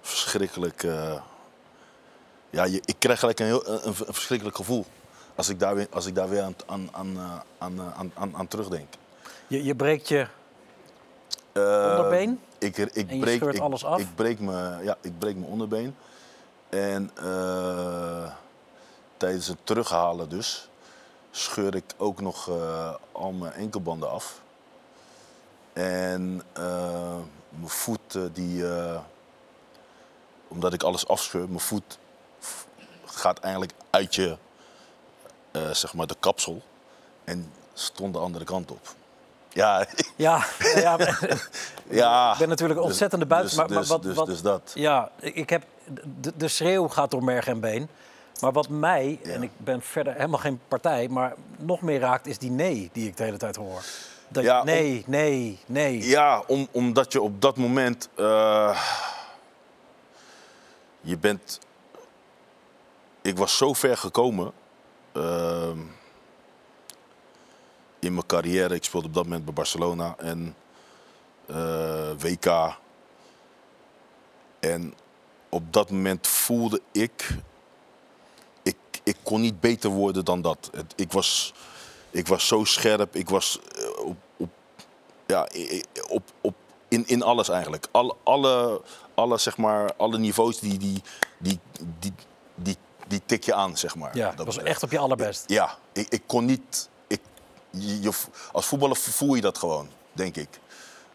[0.00, 0.82] verschrikkelijk.
[2.50, 4.86] ja, je, ik krijg gelijk een, heel, een, een verschrikkelijk gevoel
[5.34, 8.94] als ik daar weer, als ik daar weer aan, aan, aan, aan, aan, aan, terugdenk.
[9.46, 10.26] Je, je breekt je
[11.90, 12.40] onderbeen?
[12.58, 14.00] Ik, ik, En je breek, scheurt ik, alles af?
[14.00, 15.96] Ik breek, me, ja, ik breek mijn onderbeen.
[16.68, 18.32] En eh,
[19.16, 20.68] tijdens het terughalen dus
[21.30, 24.40] scheur ik ook nog eh, al mijn enkelbanden af.
[25.72, 27.16] En eh,
[27.48, 29.00] mijn voet, eh, die, eh,
[30.48, 31.98] omdat ik alles afscheur, mijn voet
[33.04, 34.36] gaat eigenlijk uit je,
[35.50, 36.62] eh, zeg maar, de kapsel.
[37.24, 38.94] En stond de andere kant op.
[39.58, 40.44] Ja, Ja,
[40.74, 40.96] ja
[41.90, 42.32] ja.
[42.32, 43.50] ik ben natuurlijk Dus- ontzettende buiten.
[43.50, 44.72] Dus, maar, maar dus, wat, dus, wat, dus dat.
[44.74, 45.62] Ja, ik heb,
[46.20, 47.88] de, de schreeuw gaat door merg en been.
[48.40, 49.32] Maar wat mij, Ja.
[49.32, 53.06] en ik ben verder helemaal geen partij, maar nog meer raakt, is die nee die
[53.08, 53.82] ik de hele tijd hoor.
[54.28, 56.06] Dat, Ja, nee, nee, nee.
[56.06, 58.08] Ja, om, omdat je op dat moment.
[58.14, 58.80] eh,
[61.00, 61.58] je bent.
[63.22, 64.52] Ik was zo ver gekomen.
[65.12, 65.78] ehm,
[67.98, 68.74] in mijn carrière.
[68.74, 70.54] Ik speelde op dat moment bij Barcelona en
[71.46, 72.76] eh, WK.
[74.60, 74.94] En
[75.48, 77.36] op dat moment voelde ik.
[78.62, 80.70] Ik, ik kon niet beter worden dan dat.
[80.72, 81.54] Het, ik, was,
[82.10, 83.16] ik was zo scherp.
[83.16, 84.48] Ik was eh, op, op
[85.26, 85.48] ja,
[86.08, 86.54] op, op,
[86.88, 87.86] in, in alles eigenlijk.
[87.90, 88.82] Alle, alle,
[89.14, 91.02] alle, zeg maar, alle niveaus die, die,
[91.38, 91.60] die,
[91.98, 92.12] die,
[92.54, 94.16] die, die tik je aan, zeg maar.
[94.16, 95.44] Ja, Dat was echt op je allerbest.
[95.46, 96.88] Ja, ik, ik kon niet...
[97.70, 98.12] Je, je-
[98.52, 100.48] als voetballer voel je dat gewoon, denk ik.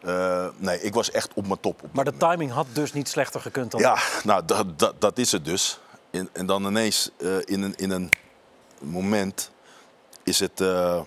[0.02, 1.82] Eh, nee, ik was echt op mijn top.
[1.82, 2.30] op Maar de moment.
[2.30, 5.78] timing had dus niet slechter gekund dan Ja, nou, dat, dat, dat is het dus.
[6.10, 8.12] En, en dan ineens eh, in, een, in een
[8.78, 9.50] moment
[10.22, 11.00] is het, eh,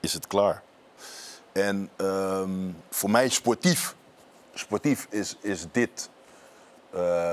[0.00, 0.62] is het klaar.
[1.52, 3.94] En ehm, voor mij sportief,
[4.54, 6.08] sportief is, is dit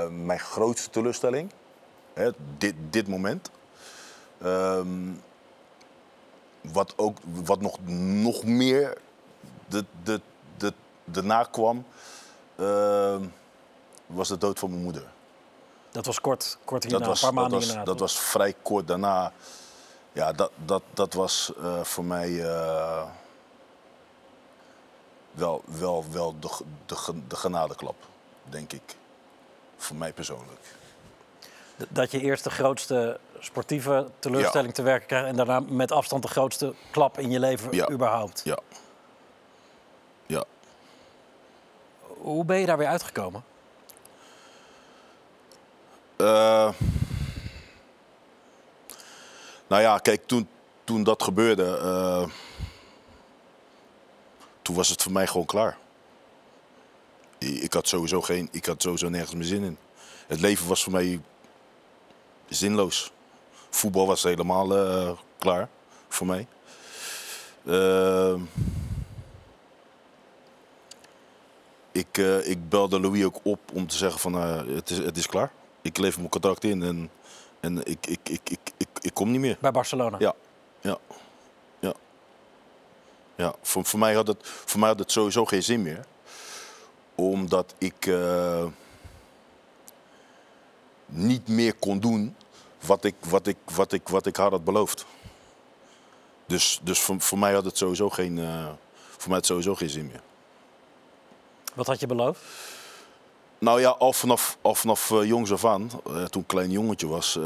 [0.09, 1.51] mijn grootste teleurstelling.
[2.13, 3.49] Hè, dit, dit moment.
[4.41, 4.87] Ehm,
[6.71, 7.77] wat, ook, wat nog,
[8.23, 8.97] nog meer
[9.67, 10.21] de, de,
[10.57, 10.73] de,
[11.03, 11.85] daarna kwam,
[12.55, 13.23] ehm,
[14.05, 15.13] was de dood van mijn moeder.
[15.91, 17.83] Dat was kort, kort hierna, Dat was, een paar dat, maanden was, hierna.
[17.91, 19.31] dat was vrij kort daarna.
[20.11, 23.03] Ja, dat, dat, dat was eh, voor mij eh,
[25.31, 26.49] wel, wel, wel de,
[26.85, 27.95] de, de genadeklap,
[28.43, 28.95] denk ik.
[29.77, 30.59] Voor mij persoonlijk.
[31.89, 35.27] Dat je eerst de grootste sportieve teleurstelling te werken krijgt...
[35.27, 37.89] en daarna met afstand de grootste klap in je leven Ja.
[37.89, 38.41] überhaupt.
[38.43, 38.59] Ja.
[40.25, 40.43] Ja.
[42.17, 43.43] Hoe ben je daar weer uitgekomen?
[46.15, 46.69] Eh,
[49.67, 50.47] nou ja, kijk, toen,
[50.83, 52.29] toen dat gebeurde, eh,
[54.61, 55.77] toen was het voor mij gewoon klaar.
[57.37, 59.77] Ik had, sowieso geen, ik had sowieso nergens meer zin in.
[60.27, 61.21] Het leven was voor mij
[62.49, 63.11] zinloos.
[63.75, 65.69] Voetbal was helemaal eh, klaar
[66.07, 66.47] voor mij.
[67.65, 68.33] Eh,
[71.91, 75.17] ik, eh, ik belde Louis ook op om te zeggen van eh, het, is, het
[75.17, 75.51] is klaar.
[75.81, 77.09] Ik lever mijn contract in en,
[77.59, 79.57] en ik, ik, ik, ik, ik, ik kom niet meer.
[79.61, 80.17] Bij Barcelona?
[80.19, 80.33] Ja,
[80.81, 80.97] ja,
[81.79, 81.93] ja.
[83.35, 86.05] Ja, voor, voor, mij had het, voor mij had het sowieso geen zin meer.
[87.15, 88.11] Omdat ik
[91.05, 92.35] niet meer kon doen
[92.85, 95.05] wat ik, wat ik, wat ik, wat ik haar had beloofd.
[96.45, 98.65] Dus, dus voor, voor mij had het sowieso geen, eh,
[99.17, 100.21] voor mij had sowieso geen zin meer.
[101.73, 102.41] Wat had je beloofd?
[103.57, 107.07] Nou ja, al vanaf, al vanaf eh, jongs af aan, eh, toen ik klein jongetje
[107.07, 107.39] was,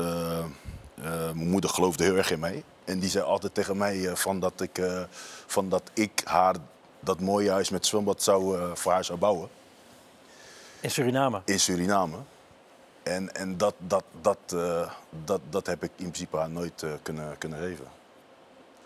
[1.02, 2.64] mijn moeder geloofde heel erg in mij.
[2.84, 4.82] En die zei altijd tegen mij van, dat ik,
[5.46, 6.56] van dat ik haar
[7.00, 9.50] dat mooie huis met zwembad zou, voor haar zou bouwen
[10.80, 11.42] In Suriname?
[11.46, 12.18] in Suriname.
[13.04, 14.92] En, en dat, dat, dat, eh,
[15.26, 17.86] dat, dat heb ik in principe haar nooit eh, kunnen, kunnen geven.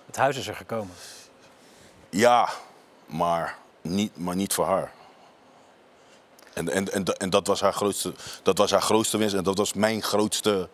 [0.06, 0.96] Het huis is er gekomen.
[2.10, 2.50] Ja,
[3.06, 4.92] maar niet, maar niet voor haar.
[6.54, 9.58] En, en, en, en dat, was haar grootste, dat was haar grootste wens en dat
[9.58, 10.70] was mijn grootste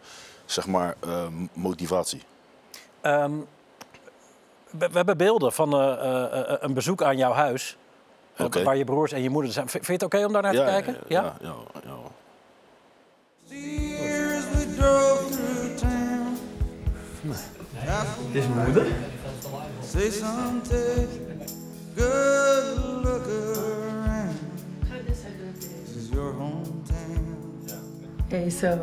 [0.46, 2.24] zeg maar, eh, motivatie.
[3.02, 3.32] Ehm,
[4.70, 7.78] we, we hebben beelden van een bezoek aan jouw huis.
[8.64, 9.70] Waar je broers en je moeder zijn.
[9.70, 10.98] Vind je het oké om daar naar te kijken?
[11.08, 11.96] Ja, ja, ja,
[13.50, 13.56] ja.
[13.58, 16.38] Years we drove through town.
[18.32, 18.86] Dit is mijn moeder.
[19.84, 21.08] Say some take
[21.96, 24.38] good look around.
[25.86, 27.38] This is your hometown.
[28.28, 28.80] Hij is eh,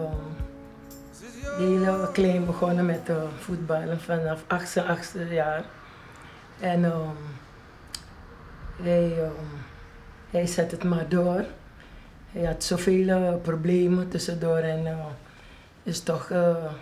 [1.57, 5.65] heel klein begonnen met eh, voetballen vanaf 8e, 8e jaar.
[6.61, 7.01] En ehm,
[8.83, 9.31] hij, ehm,
[10.31, 11.45] hij zet het maar door.
[12.37, 15.07] Hij had zoveel eh, problemen tussendoor en eh,
[15.83, 16.73] is toch eh,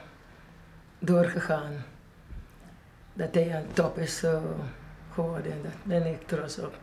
[0.99, 1.85] doorgegaan.
[3.12, 4.37] Dat hij aan top is eh,
[5.12, 5.62] geworden.
[5.62, 6.75] Daar ben ik trots op.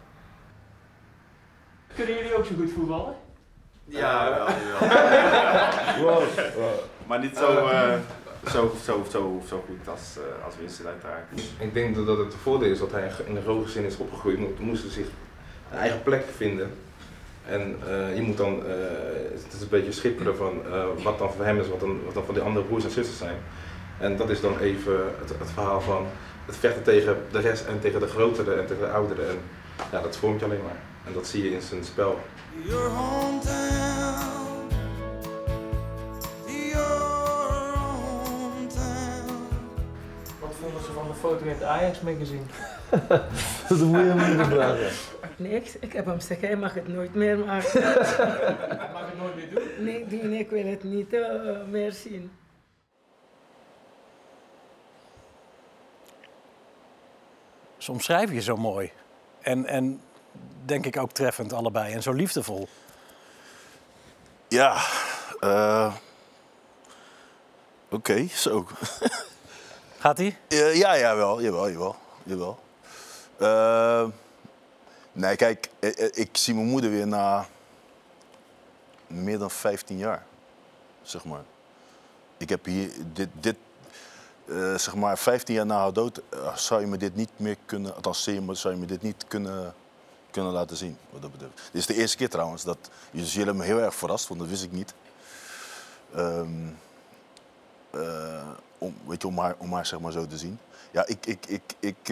[1.95, 3.15] Kunnen jullie ook zo goed voetballen?
[3.85, 4.29] Ja,
[5.95, 6.21] wel.
[7.07, 7.93] Maar niet zo, eh,
[8.47, 11.23] zo, zo, zo, zo goed als, eh als Winston uiteraard.
[11.59, 14.39] Ik denk dat het voordeel is dat hij in de hoge zin is opgegroeid.
[14.39, 15.07] Want Toen moest hij zich
[15.71, 16.71] een eigen plek vinden.
[17.45, 18.73] En eh, je moet dan, eh,
[19.33, 22.13] het is een beetje schipperen van eh, wat dan voor hem is, wat dan, wat
[22.13, 23.37] dan voor de andere broers en zusters zijn.
[23.99, 26.05] En dat is dan even het, het verhaal van
[26.45, 29.29] het vechten tegen de rest en tegen de grotere en tegen de ouderen.
[29.29, 29.37] En
[29.91, 30.79] ja, dat vormt je alleen maar.
[31.05, 32.19] En dat zie je in zijn spel.
[32.63, 34.67] Your hometown.
[36.45, 39.33] Your hometown.
[40.39, 42.43] Wat vonden ze van de foto in het Ajax-magazine?
[43.69, 44.91] Dat moet je hem niet vragen.
[45.41, 47.81] Niks, ik heb hem gezegd, hij mag het nooit meer maken.
[48.93, 49.83] Mag het nooit meer doen?
[49.83, 52.31] Nee, Dien, ik wil het niet eh, meer zien.
[57.77, 58.91] Ze omschrijven je zo mooi.
[59.41, 60.01] En, en
[60.65, 61.93] denk ik ook treffend allebei.
[61.93, 62.67] En zo liefdevol.
[64.47, 64.77] Ja,
[65.39, 65.93] eh,
[67.89, 68.67] oké, zo.
[69.99, 70.37] Gaat ie?
[70.47, 71.95] Eh, ja, jawel, jawel, jawel.
[72.23, 72.59] jawel.
[73.37, 74.05] Eh,
[75.11, 77.45] nee, kijk, eh, eh, ik zie mijn moeder weer na
[79.07, 80.25] meer dan 15 jaar,
[81.01, 81.43] zeg maar.
[82.37, 83.55] Ik heb hier dit, dit
[84.45, 86.21] eh, zeg maar, 15 jaar na haar dood,
[86.55, 89.73] zou je me dit niet meer kunnen, althans zou je me dit niet kunnen,
[90.31, 91.53] kunnen laten zien, wat dat betreft.
[91.55, 92.77] Dit is de eerste keer trouwens, dat,
[93.11, 94.93] dus jullie hebben me heel erg verrast, want dat wist ik niet.
[96.11, 96.41] Eh,
[98.77, 100.59] om, weet je, om, haar, om zeg maar zo te zien.
[100.91, 102.09] Ja, ik, ik, ik, ik,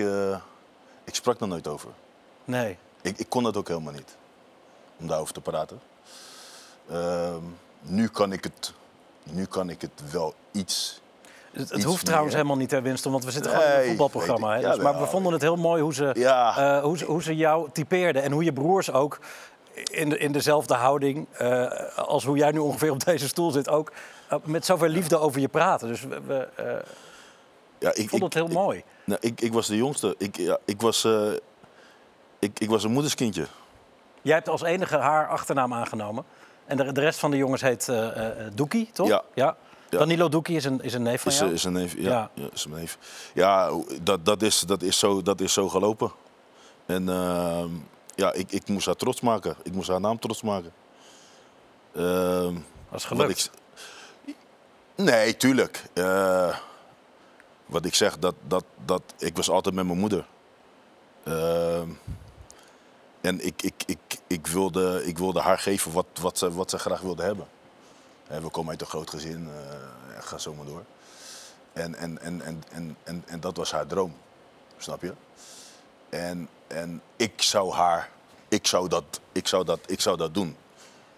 [1.04, 1.90] ik sprak er nooit over.
[2.46, 2.78] Nee.
[3.02, 4.16] Ik, ik kon dat ook helemaal niet,
[5.00, 5.80] om daarover te praten.
[6.90, 7.44] Ehm,
[7.82, 8.74] nu, kan ik het,
[9.24, 11.02] nu kan ik het wel iets...
[11.52, 12.44] Het, hoeft trouwens meer.
[12.44, 14.52] helemaal niet, hè, Winston, want we zitten gewoon in een voetbalprogramma.
[14.52, 14.60] Hè?
[14.60, 14.66] ik.
[14.66, 16.58] Dus, maar we vonden het heel mooi hoe ze, Ja.
[16.78, 18.24] eh, hoe ze, hoe ze jou typeerden.
[18.24, 19.20] En hoe je broers ook
[19.74, 23.70] in, de, in dezelfde houding eh, als hoe jij nu ongeveer op deze stoel zit,
[23.70, 23.92] ook
[24.30, 25.88] eh, met zoveel liefde over je praten.
[25.88, 26.48] Dus we, we
[27.80, 28.84] Ja, ik, vonden het heel mooi.
[29.04, 30.16] Nou, ik, ik was de jongste.
[30.18, 31.08] Ik, ja, ik, was,
[32.40, 33.46] ik, ik was een moederskindje.
[34.22, 36.24] Jij hebt als enige haar achternaam aangenomen.
[36.66, 38.08] En de, de rest van de jongens heet eh,
[38.54, 39.08] Doekie, toch?
[39.08, 39.24] Ja.
[39.34, 39.56] ja.
[39.90, 41.52] Danilo Doekie is een, is een neef van Is, jou?
[41.52, 41.94] is een neef.
[41.98, 42.30] Ja, Ja.
[42.34, 42.48] ja.
[42.54, 42.98] is een neef.
[43.34, 43.70] Ja,
[44.02, 46.12] dat, dat, is, dat, is zo, dat is zo gelopen.
[46.86, 47.70] En ehm,
[48.16, 49.56] ja, ik, ik moest haar trots maken.
[49.64, 50.72] Ik moest haar naam trots maken.
[51.96, 52.54] Ehm,
[52.90, 53.52] Dat is gelukt.
[54.26, 54.36] ik-
[54.96, 55.84] nee, tuurlijk.
[57.66, 60.26] Wat ik zeg, dat, dat, dat, ik was altijd met mijn moeder.
[63.30, 66.80] En ik, ik, ik, ik, wilde, ik wilde haar geven wat, wat, ze, wat ze
[66.80, 67.48] graag wilde hebben.
[68.28, 70.84] We komen uit een groot gezin, eh ga zo maar door.
[71.74, 74.16] En, en, en, en, en, en, en dat was haar droom,
[74.78, 75.14] snap je?
[76.10, 78.10] En, en ik zou haar,
[78.48, 80.56] ik zou dat, ik zou dat, ik zou dat doen.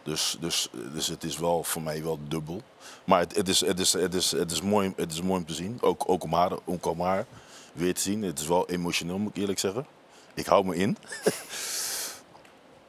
[0.03, 2.61] Dus, dus, dus het is wel voor mij wel dubbel.
[3.03, 4.93] Maar het, is, mooi,
[5.23, 5.77] mooi om te zien.
[5.81, 7.25] Ook, ook om, haar, om, om haar
[7.73, 8.23] weer te zien.
[8.23, 9.85] Het is wel emotioneel, moet ik eerlijk zeggen.
[10.33, 10.97] Ik hou me in.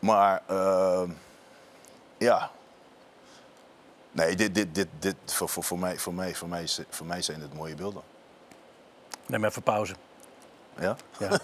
[0.03, 1.11] maar ehm,
[2.19, 2.51] ja.
[4.11, 7.23] Nee, dit, dit, dit, dit, voor, voor, voor, mij, voor, mij, voor, mij, voor mij
[7.23, 8.03] zijn het mooie beelden.
[9.27, 9.95] Neem even pauze.
[10.79, 10.97] Ja?
[11.19, 11.29] Ja.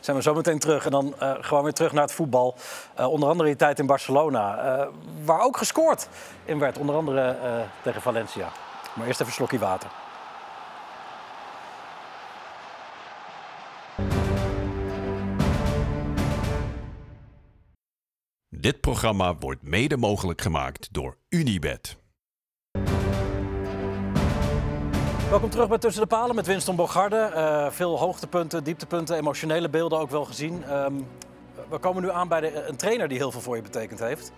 [0.00, 2.54] Zijn we zo meteen terug en dan eh, gewoon weer terug naar het voetbal.
[2.94, 4.86] Eh, onder andere die tijd in Barcelona, eh,
[5.24, 6.08] waar ook gescoord
[6.44, 6.78] in werd.
[6.78, 7.36] Onder andere
[7.82, 8.48] tegen Valencia.
[8.94, 9.90] Maar eerst even een slokje water.
[18.66, 21.96] Dit programma wordt mede mogelijk gemaakt door Unibed.
[25.30, 27.16] Welkom terug bij Tussen de Palen met Winston Bogarde.
[27.16, 30.64] Eh, veel hoogtepunten, dieptepunten, emotionele beelden ook wel gezien.
[30.64, 30.94] Ehm,
[31.68, 34.32] we komen nu aan bij de, een trainer die heel veel voor je betekend heeft.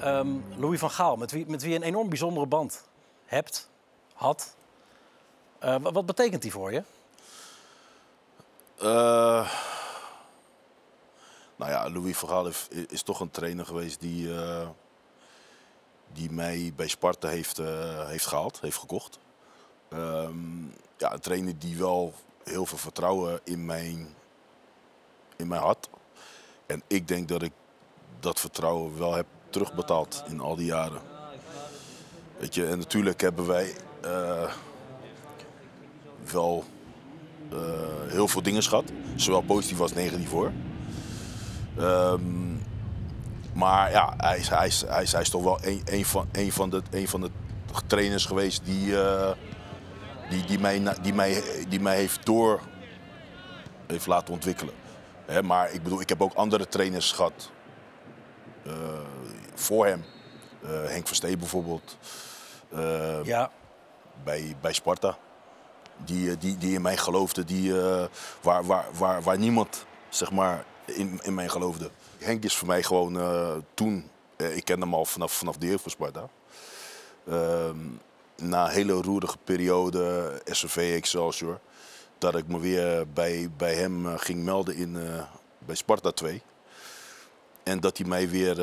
[0.00, 2.88] Ehm, Louis van Gaal, met wie, met wie je een enorm bijzondere band
[3.24, 3.70] hebt,
[4.14, 4.56] had.
[5.58, 6.82] Eh, wat, betekent die voor je?
[8.78, 9.50] Eh,
[11.60, 14.68] nou ja, Louis van Gaal heeft- is toch een trainer geweest die, eh,
[16.12, 19.18] die mij bij Sparta heeft, eh, heeft gehaald, heeft gekocht.
[19.88, 20.62] Ehm,
[20.96, 24.06] ja, een trainer die wel heel veel vertrouwen in mij,
[25.36, 25.88] in mij had.
[26.66, 27.52] En ik denk dat ik
[28.20, 31.02] dat vertrouwen wel heb terugbetaald in al die jaren.
[32.38, 34.52] Weet je, en natuurlijk hebben wij eh,
[36.32, 36.64] wel
[38.06, 38.92] heel veel dingen gehad.
[39.16, 40.52] Zowel positief als negatief hoor.
[41.78, 42.50] Ehm,
[43.52, 46.28] maar ja, hij is, hij is, hij is, hij is toch wel een, een, van,
[46.32, 47.30] een, van de, een van de
[47.86, 49.30] trainers geweest die, eh,
[50.30, 52.60] die, die, mij, die, mij, die mij heeft door
[53.86, 54.74] heeft laten ontwikkelen.
[55.26, 57.50] Hè, maar ik bedoel, ik heb ook andere trainers gehad
[58.66, 58.72] eh,
[59.54, 60.04] voor hem.
[60.62, 61.96] Eh, Henk Verstee bijvoorbeeld.
[63.22, 63.50] Ja.
[64.24, 65.16] bij, bij Sparta.
[66.04, 67.74] Die, die, die in mij geloofde, die,
[68.42, 71.90] waar, waar, waar, waar niemand zeg maar, in, in mij geloofde.
[72.18, 75.66] Henk is voor mij gewoon eh, toen, eh, ik kende hem al vanaf, vanaf de
[75.66, 76.28] jeugd van Sparta.
[77.28, 77.78] Ehm,
[78.36, 81.60] na een hele roerige periode, SCV Excelsior,
[82.18, 84.98] dat ik me weer bij, bij hem eh, ging melden in,
[85.58, 86.42] bij Sparta 2.
[87.62, 88.54] En dat hij mij weer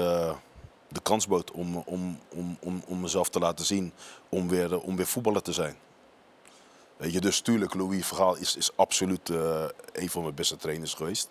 [0.87, 3.93] de kans bood om, om, om, om, om mezelf te laten zien,
[4.29, 5.75] om weer, om weer voetballer te zijn.
[6.97, 9.29] Weet je, dus tuurlijk, Louis Vergaal is, is absoluut
[9.91, 11.29] een van mijn beste trainers geweest.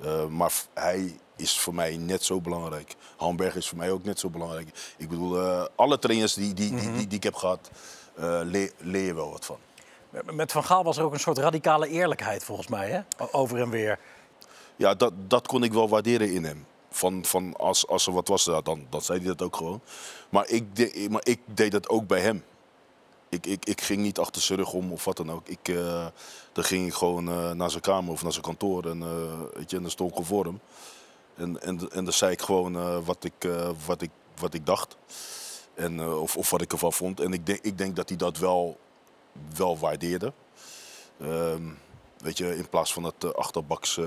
[0.00, 2.94] Eh, maar hij is voor mij net zo belangrijk.
[3.16, 4.94] Hamberg is voor mij ook net zo belangrijk.
[4.96, 7.70] Ik bedoel, eh, alle trainers die, die, die, die, die ik heb gehad,
[8.14, 9.58] eh, leer, leer je wel wat van.
[10.32, 13.00] Met Van Gaal was er ook een soort radicale eerlijkheid volgens mij, hè?
[13.32, 13.98] Over en weer.
[14.76, 16.66] Ja, dat, dat kon ik wel waarderen in hem.
[16.90, 19.80] Van, van als, als er wat was, dan, dan zei hij dat ook gewoon.
[20.28, 22.44] Maar ik, de, maar ik deed dat ook bij hem.
[23.28, 25.48] Ik, ik, ik ging niet achter zijn rug om of wat dan ook.
[25.48, 26.06] Ik, eh,
[26.52, 29.70] dan ging ik gewoon eh, naar zijn kamer of naar zijn kantoor en, eh, weet
[29.70, 30.60] je, en dan stond ik voor hem.
[31.34, 33.48] En, en, en dan zei ik gewoon wat, ik,
[33.86, 34.96] wat, ik, wat ik dacht.
[35.74, 37.20] En, of, of wat ik ervan vond.
[37.20, 38.78] En ik denk, ik denk dat hij dat wel,
[39.56, 40.32] wel waardeerde.
[41.20, 41.62] Ehm,
[42.18, 43.98] weet je, in plaats van eh, achterbaks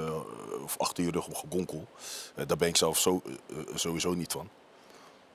[0.64, 1.88] of achter je rug gegonkel.
[2.36, 3.08] Eh, daar ben ik zelf
[3.74, 4.50] sowieso niet van.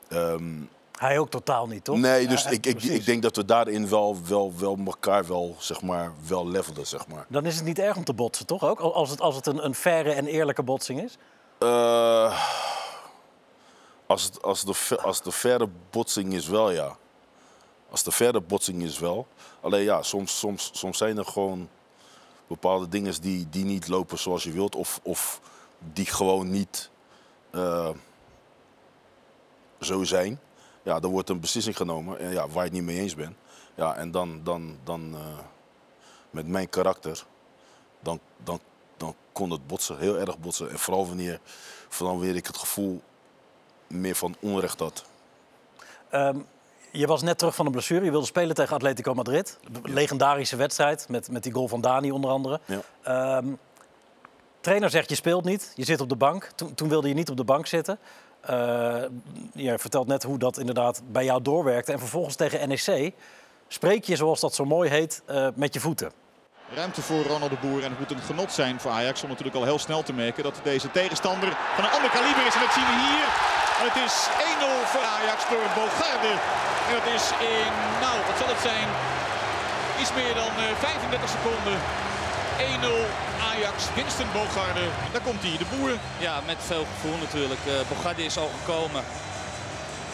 [0.08, 0.62] Ehm,
[0.98, 1.96] Hij ook totaal niet, toch?
[1.96, 5.56] Nee, dus Ja, ik, ik, ik denk dat we daarin wel, wel, wel elkaar wel,
[5.58, 7.26] zeg maar, wel levelden, zeg maar.
[7.28, 8.80] Dan is het niet erg om te botsen, toch ook?
[8.80, 11.16] Als het, als het een, een faire en eerlijke botsing is.
[11.58, 12.40] Eh,
[14.06, 16.96] als, het, als, de, als de verre botsing is wel, ja.
[17.90, 19.26] Als de verre botsing is wel.
[19.60, 21.68] Alleen ja, soms, soms, soms zijn er gewoon
[22.46, 24.74] bepaalde dingen die, die niet lopen zoals je wilt.
[24.74, 25.40] Of, of
[25.78, 26.90] die gewoon niet
[27.50, 27.90] eh,
[29.80, 30.40] zo zijn.
[30.84, 33.36] Ja, dan wordt een beslissing genomen en ja, waar je het niet mee eens bent.
[33.74, 35.38] Ja, en dan, dan, dan eh,
[36.30, 37.24] met mijn karakter,
[38.00, 38.60] dan, dan,
[38.96, 40.70] dan kon het botsen, heel erg botsen.
[40.70, 41.40] En vooral wanneer,
[41.88, 43.02] vooral wanneer ik het gevoel
[43.86, 45.04] meer van onrecht had.
[46.08, 46.38] Ehm,
[46.90, 48.04] Je was net terug van een blessure.
[48.04, 49.58] Je wilde spelen tegen Atletico Madrid.
[49.82, 52.60] Legendarische wedstrijd met, met die goal van Dani onder andere.
[52.64, 52.80] Ja.
[53.02, 53.52] Ehm,
[54.60, 55.72] trainer zegt je speelt niet.
[55.74, 56.50] Je zit op de bank.
[56.54, 57.98] Toen, toen wilde je niet op de bank zitten.
[58.46, 59.02] Eh,
[59.54, 61.92] je vertelt net hoe dat inderdaad bij jou doorwerkte.
[61.92, 63.12] En vervolgens tegen NEC
[63.68, 66.12] spreek je, zoals dat zo mooi heet, eh, met je voeten.
[66.74, 69.56] Ruimte voor Ronald de Boer en het moet een genot zijn voor Ajax om natuurlijk
[69.56, 72.54] al heel snel te merken dat deze tegenstander van een ander kaliber is.
[72.54, 73.26] En dat zien we hier.
[73.78, 74.14] En het is
[74.50, 76.32] 1-0 voor Ajax door Bogarde.
[76.86, 77.24] En dat is
[77.56, 77.72] in,
[78.04, 78.88] nou wat zal het zijn,
[80.00, 81.76] iets meer dan eh, 35 seconden.
[82.58, 84.86] 1-0 Ajax, Winston Bogarde.
[85.12, 85.90] Daar komt hij, de Boer.
[86.18, 87.60] Ja, met veel gevoel natuurlijk.
[87.66, 89.04] Eh Bogarde is al gekomen.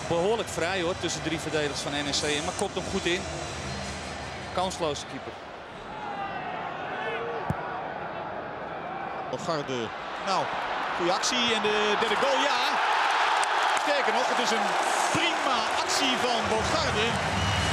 [0.08, 2.44] Behoorlijk vrij hoor, tussen drie verdedigers van NEC.
[2.44, 3.22] Maar komt hem goed in.
[4.54, 5.32] Kansloze keeper.
[9.30, 9.78] Bogarde,
[10.26, 10.44] nou,
[10.96, 12.60] goede actie en de derde goal, ja.
[13.82, 14.68] Sterker nog, het is een
[15.16, 17.06] prima actie van Bogarde.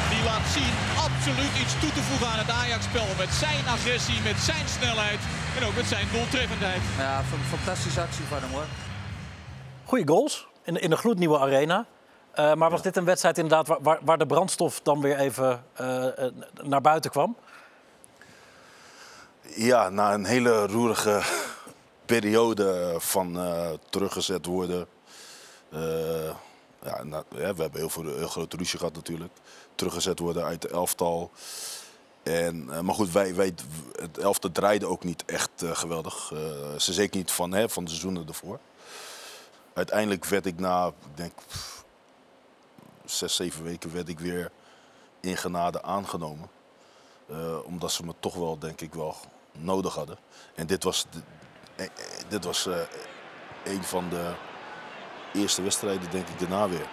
[0.10, 0.87] Die laat zien
[1.18, 3.06] absoluut iets toe te voegen aan het Ajax-spel.
[3.18, 5.20] Met zijn agressie, met zijn snelheid
[5.58, 6.82] en ook met zijn doeltreffendheid.
[6.98, 8.66] Ja, fan- fantastische actie van hem hoor.
[9.84, 11.86] Goeie goals in, in een gloednieuwe arena.
[12.32, 15.64] Eh, maar was dit een wedstrijd inderdaad waar, waar, waar de brandstof dan weer even
[15.74, 16.32] eh, eh,
[16.64, 17.38] naar buiten kwam?
[19.56, 21.22] Ja, na een hele roerige
[22.06, 24.88] periode van eh, teruggezet worden.
[25.72, 25.80] Eh,
[26.84, 29.32] ja, na- ja, we hebben heel veel heel grote ruzie gehad natuurlijk.
[29.78, 31.32] Teruggezet worden uit de elftal.
[32.24, 33.54] En, eh, maar goed, wij, wij,
[33.96, 36.32] het elftal draaide ook niet echt eh, geweldig.
[36.34, 38.60] Eh, ze zeker niet van, hè, van de seizoenen ervoor.
[39.74, 41.86] Uiteindelijk werd ik na, ik denk, pff,
[43.06, 44.52] zes, zeven weken werd ik weer
[45.20, 46.50] in genade aangenomen.
[47.66, 49.16] Omdat ze me toch wel, denk ik, wel
[49.52, 50.18] nodig hadden.
[50.56, 51.06] En dit was,
[52.28, 52.80] dit was eh,
[53.64, 54.34] een van de
[55.34, 56.88] eerste wedstrijden, denk ik, daarna weer.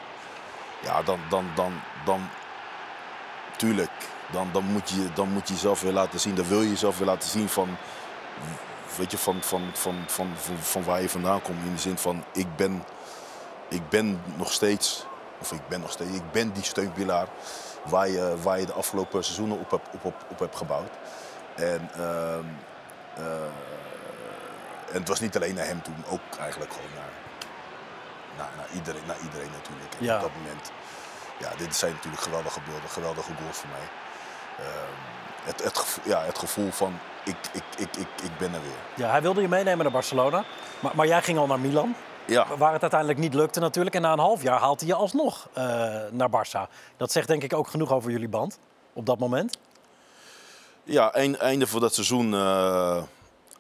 [0.82, 1.72] Ja, dan, dan, dan,
[2.04, 2.28] dan
[3.56, 3.90] tuurlijk,
[4.32, 6.34] dan, dan, moet je, dan moet je jezelf weer laten zien.
[6.34, 7.76] Dan wil je jezelf weer laten zien van,
[8.96, 11.64] weet je, van, van, van, van, van, van waar je vandaan komt.
[11.64, 12.84] In de zin van, ik ben,
[13.68, 15.06] ik ben nog steeds,
[15.40, 17.26] of ik ben nog steeds, ik ben die steunpilaar
[17.84, 20.90] waar je, waar je de afgelopen seizoenen op hebt, op, op, op hebt gebouwd.
[21.54, 22.44] En, ehm,
[23.16, 23.24] eh,
[24.92, 27.12] en het was niet alleen naar hem toen, ook eigenlijk gewoon naar,
[28.36, 29.94] naar, naar, iedereen, naar iedereen natuurlijk.
[29.98, 30.16] En Ja.
[30.16, 30.70] op dat moment,
[31.38, 33.88] ja, dit zijn natuurlijk geweldige beelden, geweldige goals voor mij.
[34.66, 34.92] Ehm,
[35.44, 39.04] het, het, gevoel, ja, het gevoel van, ik, ik, ik, ik, ik ben er weer.
[39.06, 40.44] Ja, hij wilde je meenemen naar Barcelona.
[40.80, 41.94] Maar, maar jij ging al naar Milan.
[42.26, 42.46] Ja.
[42.56, 43.94] Waar het uiteindelijk niet lukte natuurlijk.
[43.96, 45.64] En na een half jaar haalt hij je alsnog eh,
[46.10, 46.70] naar Barça.
[46.96, 48.58] Dat zegt denk ik ook genoeg over jullie band
[48.92, 49.58] op dat moment.
[50.84, 52.34] Ja, eind, einde van dat seizoen.
[52.34, 52.96] eh,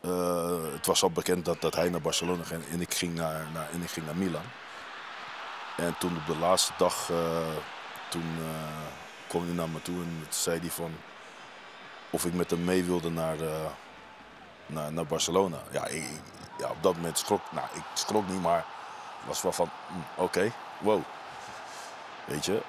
[0.00, 3.46] eh, het was al bekend dat, dat hij naar Barcelona ging en ik ging naar,
[3.54, 4.42] naar, en ik ging naar Milan.
[5.76, 7.16] En toen op de laatste dag, eh,
[8.08, 10.96] toen eh, kwam hij naar me toe en zei hij van
[12.10, 13.70] of ik met hem mee wilde naar, eh,
[14.66, 15.56] naar, naar Barcelona.
[15.70, 16.04] Ja, ik,
[16.58, 18.64] ja, op dat moment schrok, nou ik schrok niet, maar
[19.26, 21.00] was wel van hm, oké, wow.
[22.24, 22.62] Weet je,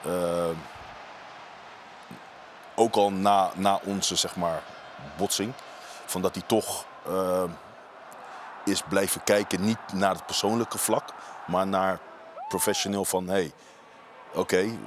[2.75, 4.61] ook al na, na onze zeg maar,
[5.17, 5.53] botsing,
[6.05, 6.85] van dat hij toch
[8.63, 11.09] is blijven kijken, niet naar het persoonlijke vlak,
[11.45, 11.99] maar naar
[12.47, 13.51] professioneel van hé, hey,
[14.33, 14.77] oké,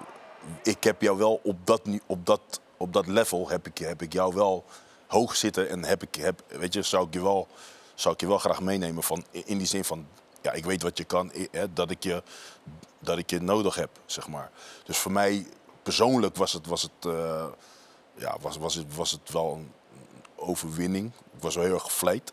[0.62, 4.12] ik heb jou wel op dat, op dat, op dat level heb ik, heb ik
[4.12, 4.64] jou wel
[5.06, 7.48] hoog zitten en heb ik, heb, weet je, zou ik je wel,
[7.94, 10.06] zou ik je wel graag meenemen van, in die zin van,
[10.40, 12.22] ja, ik weet wat je kan, hè, dat, ik je,
[12.98, 14.50] dat ik je nodig heb, zeg maar.
[14.84, 15.46] Dus voor mij
[15.82, 17.46] persoonlijk was het, was het, eh,
[18.14, 19.72] ja, was, was, het, was het wel een
[20.36, 21.12] overwinning.
[21.36, 22.32] Ik was wel heel erg gevleid,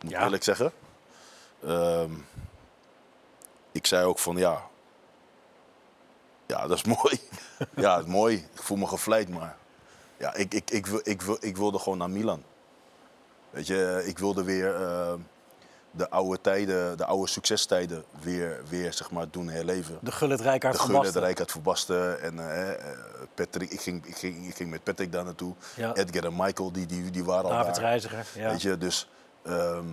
[0.00, 0.24] moet ik Ja.
[0.24, 0.72] eerlijk zeggen.
[1.64, 2.10] Ehm,
[3.72, 4.62] ik zei ook van ja,
[6.46, 7.20] ja, dat is mooi.
[7.76, 8.36] ja, is mooi.
[8.36, 9.56] Ik voel me gevleid, maar
[10.16, 12.42] ja, ik, ik, ik, wil, ik, wil, ik wilde gewoon naar Milan.
[13.50, 15.12] Weet je, ik wilde weer eh,
[15.90, 19.98] de oude tijden, de oude succestijden weer, weer zeg maar, doen herleven.
[20.00, 21.14] De Gullit Rijkaard De Gullit.
[21.14, 22.98] Rijkaard van Basten en eh, eh,
[23.34, 23.70] Patrick.
[23.70, 25.54] Ik ging, ik, ging, ik ging met Patrick daar naartoe.
[25.76, 25.94] Ja.
[25.94, 27.78] Edgar en Michael, die, die, die waren al daar.
[27.78, 28.50] Reiziger, ja.
[28.50, 29.08] Weet je, dus
[29.42, 29.86] ehm,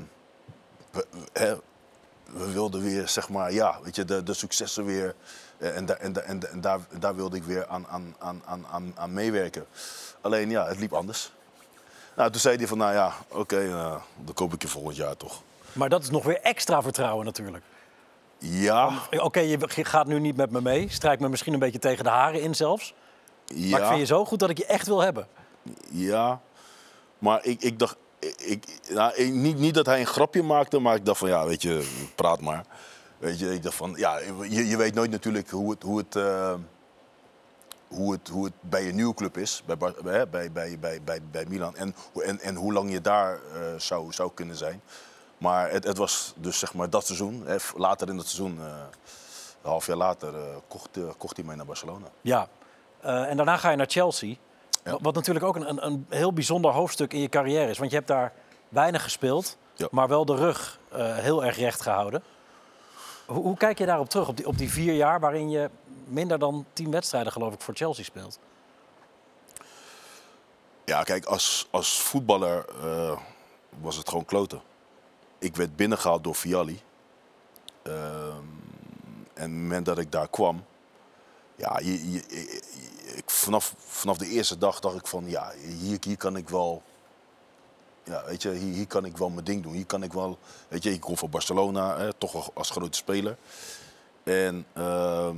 [0.91, 1.61] we,
[2.33, 5.15] we wilden weer, zeg maar, ja, weet je, de, de successen weer.
[5.57, 8.15] eh, En, da, en, da, en, da- en daar, daar wilde ik weer aan, aan,
[8.19, 9.65] aan, aan, aan, meewerken.
[10.21, 11.31] Alleen ja, het liep anders.
[12.15, 15.17] Nou, toen zei hij van, nou ja, oké, eh, dan koop ik je volgend jaar
[15.17, 15.41] toch.
[15.73, 17.63] Maar dat is nog weer extra vertrouwen natuurlijk.
[18.37, 20.89] Ja, Oké, je gaat nu niet met me mee.
[20.89, 22.93] Strijkt me misschien een beetje tegen de haren in zelfs.
[23.45, 23.69] ja.
[23.69, 25.27] Maar ik vind je zo goed dat ik je echt wil hebben.
[25.89, 26.41] Ja,
[27.19, 28.65] maar ik, ik dacht, ik,
[29.31, 32.41] niet, niet dat hij een grapje maakte, maar ik dacht van ja, weet je, praat
[32.41, 32.65] maar.
[33.17, 36.15] Weet je, ik dacht van ja, je, je weet nooit natuurlijk hoe het, hoe het,
[36.15, 36.53] eh,
[37.87, 41.75] hoe het, hoe bij een nieuwe club is, bij, bij, bij, bij, bij, bij, Milan.
[41.75, 44.81] En, en, en hoe lang je daar eh, zou, zou kunnen zijn.
[45.37, 47.43] Maar het, het was dus zeg maar dat seizoen.
[47.45, 48.65] Hè, later in het seizoen, eh,
[49.61, 50.33] een half jaar later,
[50.67, 52.07] kocht, kocht hij mij naar Barcelona.
[52.21, 52.47] Ja.
[53.01, 54.35] En daarna ga je naar Chelsea.
[54.83, 57.77] Wat- Wat natuurlijk ook een, een, een heel bijzonder hoofdstuk in je carrière is.
[57.77, 58.33] Want je hebt daar
[58.69, 59.57] weinig gespeeld,
[59.91, 62.23] maar wel de rug eh, heel erg recht gehouden.
[63.27, 65.69] Hoe, hoe kijk je daarop terug, op die, op die vier jaar waarin je
[66.05, 68.39] minder dan tien wedstrijden, geloof ik, voor Chelsea speelt?
[70.85, 73.17] Ja, kijk, als, als voetballer eh,
[73.81, 74.61] was het gewoon kloten.
[75.39, 76.81] Ik werd binnengehaald door Vialli.
[77.83, 77.95] Ehm,
[79.33, 80.63] en op het moment dat ik daar kwam,
[81.59, 86.49] ja, ik, vanaf, vanaf de eerste dag dacht ik van, ja, hier, hier kan ik
[86.49, 86.81] wel,
[88.03, 89.73] ja, weet je, hier, hier kan ik wel mijn ding doen.
[89.73, 90.37] Hier kan ik wel,
[90.67, 93.37] weet je, ik kom van Barcelona, hè, toch als grote speler.
[94.23, 95.35] En ehm,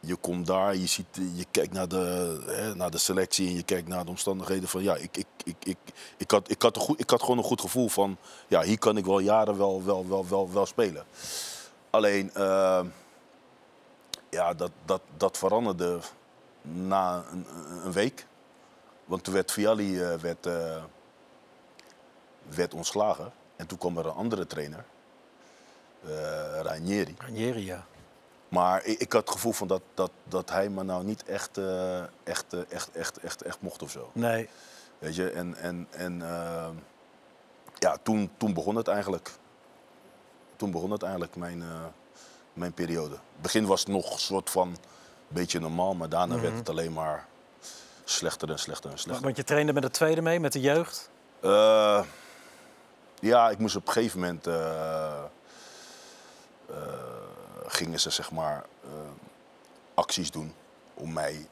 [0.00, 3.62] je komt daar, je, ziet, je kijkt naar de, hè, naar de selectie en je
[3.62, 5.78] kijkt naar de omstandigheden van ja, ik, ik, ik, ik,
[6.16, 8.16] ik, had, ik, had goed, ik had gewoon een goed gevoel van
[8.48, 11.04] ja, hier kan ik wel jaren wel, wel, wel, wel, wel spelen.
[11.90, 12.86] Alleen, ehm,
[14.30, 16.00] ja, dat, dat, dat veranderde
[16.62, 17.46] na een,
[17.84, 18.26] een week.
[19.04, 20.82] Want toen werd Vialli eh, werd, eh,
[22.48, 23.32] werd ontslagen.
[23.56, 24.84] En toen kwam er een andere trainer,
[26.04, 27.14] eh Ranieri.
[27.18, 27.86] Ranieri, ja.
[28.48, 31.58] Maar ik, ik had het gevoel van dat, dat, dat hij me nou niet echt,
[32.24, 34.10] echt, echt, echt, echt, echt mocht of zo.
[34.12, 34.48] Nee.
[34.98, 36.74] Weet je, en, en, en ehm,
[37.78, 39.30] ja, toen, toen begon het eigenlijk.
[40.56, 41.62] Toen begon het eigenlijk, mijn,
[42.52, 43.14] mijn periode.
[43.14, 44.76] Het begin was nog een soort van
[45.28, 46.56] beetje normaal, maar daarna werd Mhm.
[46.56, 47.26] het alleen maar
[48.04, 49.24] slechter en slechter en slechter.
[49.24, 51.10] Want je trainde met de tweede mee, met de jeugd.
[51.40, 52.04] Eh,
[53.20, 54.46] ja, ik moest op een gegeven moment.
[54.46, 55.22] eh,
[56.70, 56.76] eh,
[57.66, 58.64] gingen ze zeg maar
[59.94, 60.54] acties doen
[60.94, 61.46] om mij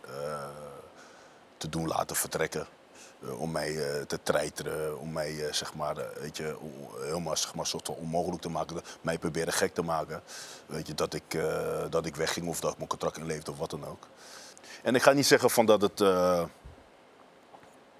[1.56, 2.66] te doen laten vertrekken.
[3.22, 6.56] Eh, om mij eh, te treiteren, om mij eh, zeg maar, weet je,
[7.00, 10.22] helemaal zeg maar, soort van onmogelijk te maken, mij proberen gek te maken.
[10.66, 11.38] Weet je, dat ik,
[11.90, 14.06] dat ik wegging of dat ik mijn contract inleefde of wat dan ook.
[14.82, 15.96] En ik ga niet zeggen van dat het.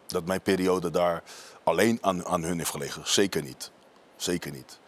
[0.07, 1.23] dat mijn periode daar
[1.62, 3.03] alleen aan, aan hun heeft gelegen.
[3.05, 3.71] Zeker niet.
[4.16, 4.79] Zeker niet.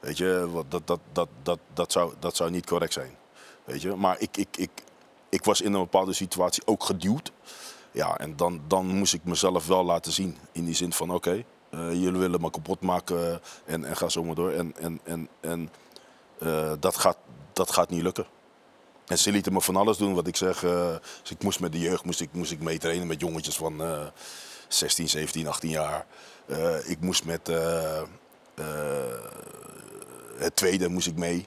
[0.00, 3.16] Weet je, dat, dat, dat, dat, dat, zou, dat zou niet correct zijn.
[3.64, 4.70] Weet je, maar ik, ik, ik,
[5.28, 7.32] ik was in een bepaalde situatie ook geduwd.
[7.92, 10.36] Ja, en dan, dan moest ik mezelf wel laten zien.
[10.52, 14.24] In die zin van, oké, eh, jullie willen me kapot maken en, en ga zo
[14.24, 14.50] maar door.
[14.50, 15.70] En, en, en, en
[16.38, 17.16] eh, dat, gaat,
[17.52, 18.26] dat gaat niet lukken.
[19.06, 20.64] En ze lieten me van alles doen wat ik zeg.
[20.64, 23.82] eh, dus ik moest met de jeugd moest ik, moest ik meetrainen met jongetjes van
[23.82, 24.06] eh
[24.68, 26.06] 16, 17, 18 jaar.
[26.84, 27.50] Ik moest met
[30.36, 31.46] het tweede moest ik mee.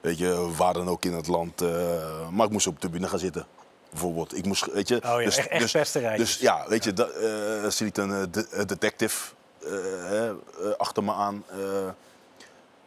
[0.00, 1.60] Weet je, waar dan ook in het land.
[2.30, 3.46] maar ik moest op de tribune gaan zitten.
[3.90, 4.36] Bijvoorbeeld.
[4.36, 6.28] Ik moest, weet je, Oh ja, echt- echt pesterijtjes.
[6.32, 9.30] dus ja, weet je, da- ze liet een eh, de- een detective
[9.64, 10.34] eh, eh,
[10.76, 11.44] achter me aan.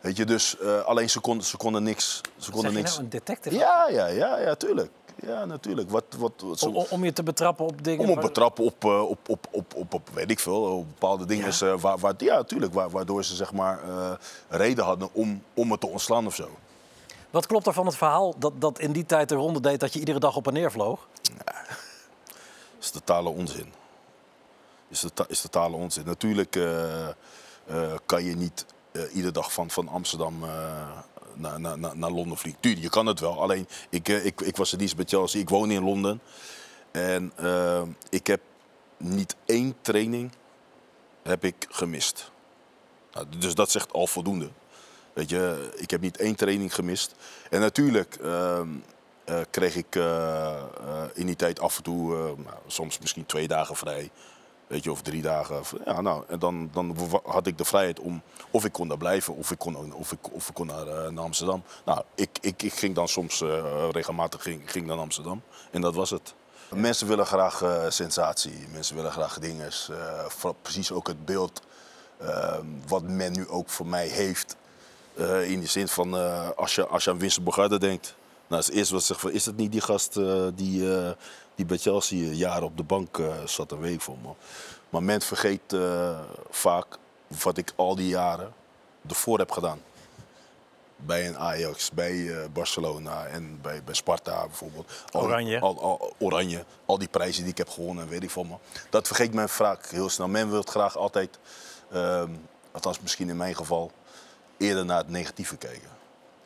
[0.02, 2.22] weet je, dus alleen ze konden, ze konden niks.
[2.38, 2.92] Ze konden Zeg niks.
[2.92, 3.56] nou een detective?
[3.56, 4.90] Ja, ja, ja, ja, tuurlijk.
[5.16, 5.90] Ja, natuurlijk.
[5.90, 8.00] Wat, wat, wat, zo- Om, om- je te betrappen op dingen.
[8.04, 11.26] om op waar- betrappen op, op, op, op, op, op, weet ik veel, op bepaalde
[11.26, 11.50] dingen.
[11.62, 12.74] eh, waar, waar, ja, natuurlijk.
[12.74, 13.80] Waar, waardoor ze zeg maar
[14.50, 16.50] reden hadden om, om het te ontslaan of zo.
[17.34, 19.94] Wat klopt er van het verhaal dat, dat in die tijd de ronde deed dat
[19.94, 21.08] je iedere dag op en neer vloog?
[22.80, 23.74] is totale onzin.
[24.88, 26.06] Is, tota- is totale onzin.
[26.06, 27.14] Natuurlijk eh, eh,
[28.06, 30.40] kan je niet eh, iedere dag van, van Amsterdam
[31.34, 32.62] naar, naar, naar, Londen vliegen.
[32.62, 33.42] Tuurlijk, je kan het wel.
[33.42, 35.42] Alleen, ik, ik, ik was in dienst bij Chelsea.
[35.42, 36.22] Ik woon in Londen.
[36.92, 37.34] En
[38.10, 38.42] ik heb
[38.98, 40.32] niet één training
[41.24, 42.32] heb ik gemist.
[43.12, 44.50] Nou, dus dat zegt al voldoende.
[45.14, 47.16] Weet je, ik heb niet één training gemist.
[47.50, 48.70] En natuurlijk ehm,
[49.26, 50.62] eh, kreeg ik eh, eh,
[51.14, 54.10] in die tijd af en toe, nou, soms misschien twee dagen vrij.
[54.68, 55.62] Weet je, of drie dagen.
[55.86, 59.36] Ja, nou, en dan, dan had ik de vrijheid om, of ik kon daar blijven,
[59.36, 61.64] of ik kon, of ik, of ik kon naar, naar Amsterdam.
[61.86, 63.44] Nou, ik, ik, ik ging dan soms
[63.92, 65.42] regelmatig ging, ging naar Amsterdam.
[65.72, 66.34] En dat was het.
[66.70, 69.72] Mensen willen graag sensatie, mensen willen graag dingen.
[70.62, 71.62] precies ook het beeld
[72.24, 72.58] eh,
[72.88, 74.56] wat men nu ook voor mij heeft.
[75.16, 78.16] Eh, in de zin van, eh, als, je, als je aan Winston Bogarde denkt...
[78.48, 80.88] Nou, het eerste wat zegt van, is het niet die gast eh, die,
[81.56, 84.30] die bij Chelsea jaren op de bank zat een week voor me?
[84.90, 85.76] Maar men vergeet
[86.50, 86.98] vaak
[87.44, 88.54] wat ik al die jaren
[89.10, 89.82] ervoor heb gedaan.
[90.96, 94.92] Bij een Ajax, bij Barcelona en bij, bij Sparta bijvoorbeeld.
[95.12, 95.60] Al, Oranje.
[95.60, 96.66] Al, al- oranje.
[96.86, 98.56] Al die prijzen die ik heb gewonnen en weet ik van me.
[98.90, 100.28] Dat vergeet men vaak heel snel.
[100.28, 101.40] Men wil graag altijd,
[101.92, 102.30] ehm,
[102.72, 103.92] althans misschien in mijn geval,
[104.64, 105.90] eerder naar het negatieve kijken.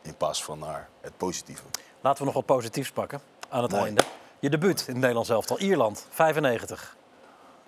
[0.02, 1.62] In plaats van naar het positieve.
[2.00, 3.84] Laten we nog wat positiefs pakken aan het Mooi.
[3.84, 4.02] einde.
[4.38, 6.96] Je debuut in het Nederlands elftal, Ierland, 95.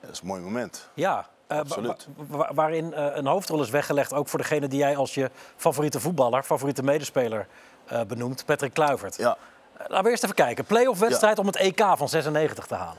[0.01, 0.89] Ja, dat is een mooi moment.
[0.95, 2.09] Ja, eh, Absoluut.
[2.17, 5.31] wa- wa- waarin eh, een hoofdrol is weggelegd, ook voor degene die jij als je
[5.57, 7.47] favoriete voetballer, favoriete medespeler
[7.87, 9.17] eh, benoemt, Patrick Kluivert.
[9.17, 9.37] Ja.
[9.79, 10.65] Laten we eerst even kijken.
[10.65, 12.99] Play-off wedstrijd om het EK van 96 te halen.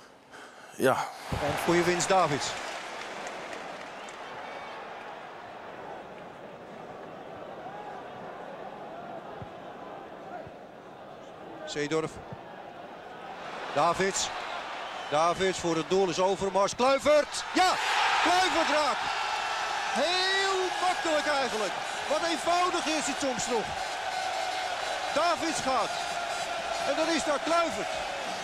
[0.76, 0.96] Ja,
[1.30, 2.52] En goede winst Davids.
[11.72, 12.12] Zeedorf.
[13.74, 14.30] Davids.
[15.10, 16.76] Davids voor het doel is Overmars.
[16.76, 17.44] Kluivert.
[17.54, 17.72] Ja,
[18.24, 19.06] Kluivert raakt.
[20.06, 21.74] Heel makkelijk eigenlijk.
[22.10, 23.66] Wat eenvoudig is het soms nog.
[25.14, 25.94] Davids gaat.
[26.90, 27.94] En dan is daar Kluivert.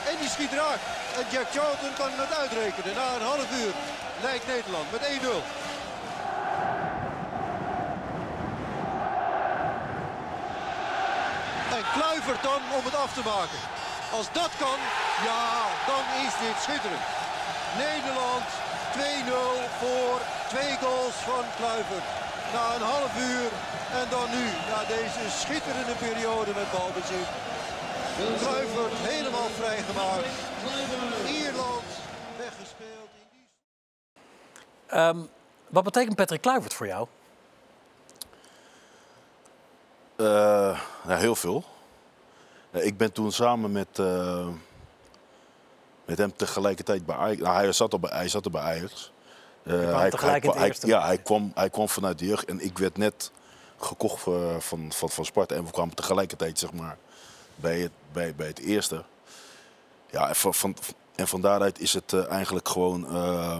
[0.09, 0.81] En die schiet raak.
[1.17, 2.95] En Jack Charlton kan het uitrekenen.
[2.95, 3.73] Na een half uur
[4.21, 5.66] lijkt Nederland met 1-0.
[12.27, 13.59] Om het af te maken.
[14.11, 14.79] Als dat kan,
[15.29, 15.45] ja,
[15.91, 17.07] dan is dit schitterend.
[17.87, 18.47] Nederland
[18.95, 20.17] 2-0 voor
[20.47, 22.07] twee goals van Kluivert.
[22.53, 23.49] Na een half uur
[23.99, 27.29] en dan nu, na deze schitterende periode met balbezit.
[28.43, 30.35] Kluivert helemaal vrijgemaakt.
[31.27, 31.89] Ierland
[32.37, 33.09] weggespeeld.
[34.87, 35.19] Ehm,
[35.67, 37.07] wat betekent Patrick Kluivert voor jou?
[40.15, 41.63] Eh, ja, heel veel.
[42.77, 44.47] Ja, ik ben toen samen met, eh,
[46.05, 47.41] met hem tegelijkertijd bij Ajax.
[47.41, 49.11] Nou, hij, zat al bij, hij zat er bij Ajax.
[49.63, 50.09] Eh, hij-
[50.67, 50.87] eerste.
[50.87, 53.31] Ja, hij kwam, hij kwam vanuit de jeugd en ik werd net
[53.79, 55.55] gekocht voor- van, van, van Sparta.
[55.55, 56.97] En we kwamen tegelijkertijd zeg maar,
[57.55, 59.03] bij, het, bij, bij het eerste.
[60.11, 60.75] Ja, en van, van,
[61.15, 63.07] en van daaruit is het eh, eigenlijk gewoon...
[63.15, 63.59] eh,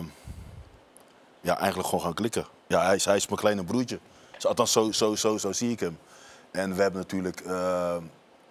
[1.42, 2.46] ja, eigenlijk gewoon gaan klikken.
[2.68, 4.00] Ja, hij is, hij is mijn kleine broertje.
[4.34, 6.00] Dus althans, zo, zo, zo, zo zie ik hem.
[6.52, 7.96] En we hebben natuurlijk eh,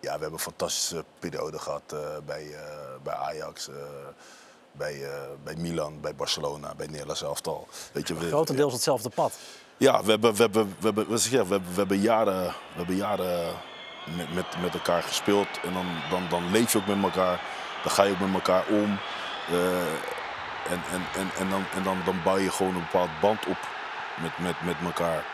[0.07, 2.63] ja, we hebben een fantastische periode gehad eh, bij, eh,
[3.03, 3.75] bij Ajax, eh,
[4.73, 5.01] bij,
[5.45, 7.69] bij Milan, bij Barcelona, bij Nederlands elftal.
[7.93, 9.33] Weet je, we, Grotendeels hetzelfde pad.
[9.77, 12.45] ja, we hebben, we hebben, we hebben, wat zeg je, we hebben, we hebben jaren,
[12.47, 13.55] we hebben jaren
[14.17, 15.49] met, met, met elkaar gespeeld.
[15.63, 17.41] En dan, dan, dan leef je ook met elkaar.
[17.83, 18.99] Dan ga je ook met elkaar om.
[20.69, 23.59] En en, en, en, dan, en dan, dan bouw je gewoon een bepaald band op
[24.23, 25.25] met, met, met elkaar.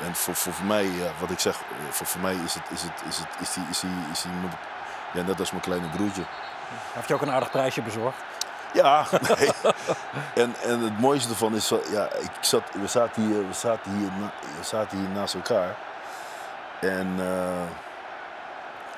[0.00, 2.62] En voor, voor, voor mij, ja, wat ik zeg, eh, voor, voor mij is het,
[2.70, 4.30] is het, is het, is die, is die, is die,
[5.12, 6.22] ja, net als mijn kleine broertje.
[6.92, 8.18] Heb je ook een aardig prijsje bezorgd?
[8.72, 9.06] Ja,
[9.38, 9.50] nee.
[10.34, 13.92] en, en het mooiste ervan is, wel- ja, ik zat, we, zaten hier, we, zaten
[13.98, 14.08] hier,
[14.58, 15.76] we zaten hier naast elkaar.
[16.80, 17.62] En eh,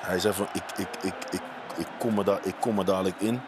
[0.01, 1.41] hij zei van, ik, ik, ik, ik,
[1.77, 3.41] ik, kom er da, ik kom er dadelijk in.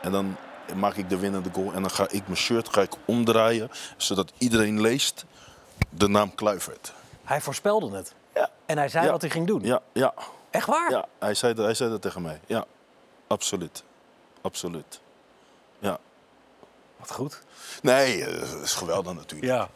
[0.00, 0.36] En dan
[0.74, 1.72] maak ik de winnende goal.
[1.72, 5.24] En dan ga ik mijn shirt ga ik omdraaien, zodat iedereen leest
[5.90, 6.92] de naam Kluivert.
[7.24, 8.14] Hij voorspelde het.
[8.34, 8.50] Ja.
[8.66, 9.10] En hij zei Ja.
[9.10, 9.62] wat hij ging doen.
[9.62, 10.14] Ja, ja.
[10.50, 10.90] Echt waar?
[10.90, 12.40] Ja, hij zei, dat, hij zei dat tegen mij.
[12.46, 12.64] Ja,
[13.26, 13.82] absoluut.
[14.40, 15.00] Absoluut.
[15.78, 15.98] Ja.
[16.96, 17.42] Wat goed.
[17.82, 19.52] Nee, eh, dat is geweldig natuurlijk.
[19.52, 19.68] Ja.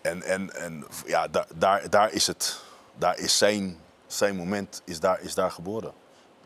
[0.00, 2.60] En, en, en ja, daar, daar, daar is het.
[2.94, 5.92] Daar is zijn, zijn moment is daar, is daar geboren.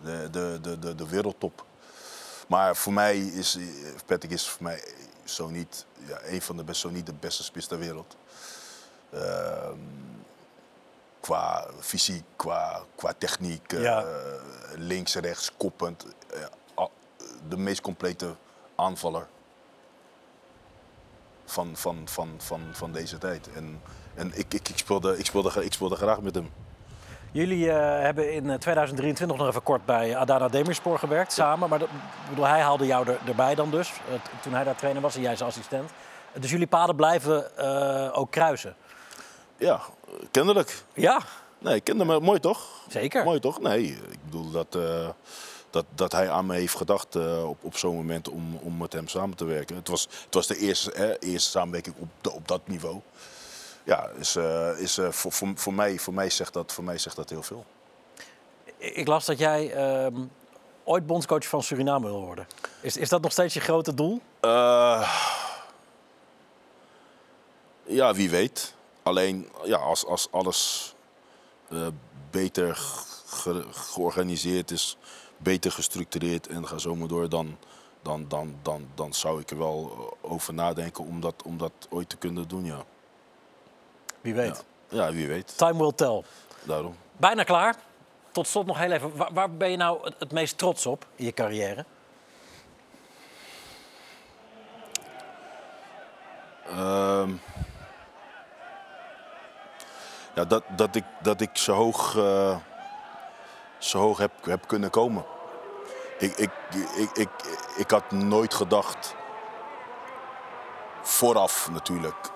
[0.03, 1.65] De, de, de, de, de wereldtop.
[2.47, 3.63] Maar voor mij is eh,
[4.07, 4.85] Patrick is voor mij
[5.25, 8.17] zo niet ja, een van de best, zo niet de beste spits ter wereld.
[9.15, 9.79] Ehm,
[11.21, 14.05] qua fysiek, qua, qua techniek, eh, Ja.
[14.77, 16.07] links, rechts, koppend.
[16.35, 16.41] eh,
[17.49, 18.35] de meest complete
[18.77, 19.27] aanvaller
[21.45, 23.49] van, van, van, van, van deze tijd.
[23.53, 23.83] En,
[24.15, 26.53] en ik, ik, ik, speelde, ik, speelde, ik speelde graag met hem.
[27.33, 31.69] Jullie eh, hebben in eh, 2023 nog even kort bij Adana Demirspor gewerkt, samen.
[31.69, 31.89] Maar dat,
[32.29, 35.21] bedoel, hij haalde jou er, erbij dan dus, eh, toen hij daar trainer was en
[35.23, 35.91] jij zijn assistent.
[36.39, 38.75] Dus jullie paden blijven eh, ook kruisen.
[39.59, 39.81] Ja,
[40.31, 40.83] kennelijk.
[40.95, 41.21] Ja.
[41.59, 42.21] Nee, me.
[42.21, 42.67] Mooi toch?
[42.89, 43.25] Zeker.
[43.25, 43.61] Mooi toch?
[43.61, 45.09] Nee, ik bedoel dat, eh,
[45.71, 48.93] dat, dat hij aan me heeft gedacht eh, op, op zo'n moment om, om met
[48.93, 49.77] hem samen te werken.
[49.77, 53.01] Het was, het was de eerste, eh, eerste samenwerking op, de- op dat niveau.
[53.85, 57.17] Ja, is, eh, is, voor, voor, voor, mij, voor, mij zegt dat, voor mij zegt
[57.17, 57.65] dat heel veel.
[58.79, 60.15] Ik las dat jij ehm,
[60.85, 62.47] ooit bondscoach van Suriname wil worden.
[62.81, 64.21] Is, is dat nog steeds je grote doel?
[67.87, 68.75] Ja, wie weet.
[69.05, 70.95] Alleen ja, als, als alles
[71.69, 71.87] eh,
[72.31, 72.77] beter
[73.27, 74.97] ge- georganiseerd is,
[75.37, 77.59] beter gestructureerd en ga zo maar door, dan,
[78.03, 79.91] dan, dan, dan, dan zou ik er wel
[80.23, 82.85] eh, over nadenken om dat, om dat ooit te kunnen doen, ja.
[84.21, 84.65] Wie weet.
[84.89, 85.57] Ja, wie weet.
[85.59, 86.23] Time will tell.
[86.63, 86.97] Daarom.
[87.17, 87.77] Bijna klaar.
[88.33, 89.17] Tot slot nog heel even.
[89.17, 91.85] Waar, waar ben je nou het, het meest trots op in je carrière?
[96.67, 97.31] Ehm,
[100.35, 102.57] ja, dat, dat, ik, dat ik zo hoog, eh,
[103.79, 105.25] zo hoog heb, heb kunnen komen.
[106.19, 106.51] ik, ik,
[106.97, 107.29] ik, ik,
[107.77, 109.15] ik had nooit gedacht,
[111.03, 112.31] vooraf natuurlijk,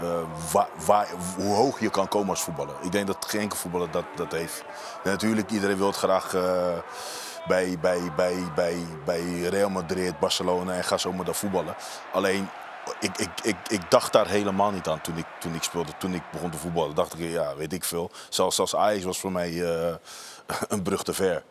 [0.00, 0.20] eh,
[0.52, 2.74] waar, waar, hoe hoog je kan komen als voetballer.
[2.80, 4.64] Ik denk dat geen enkel voetballer dat, dat heeft.
[5.04, 6.78] Natuurlijk, iedereen wil het graag eh,
[7.46, 11.76] bij, bij, bij, bij, bij Real Madrid, Barcelona en ga zo maar daar voetballen.
[12.12, 12.48] Alleen,
[13.00, 15.92] ik, ik, ik, ik dacht daar helemaal niet aan toen ik, toen ik speelde.
[15.98, 18.10] Toen ik begon te voetballen, dacht ik, ja, weet ik veel.
[18.28, 19.94] Zelfs, zelfs Ajax was voor mij eh,
[20.68, 21.44] een brug te ver.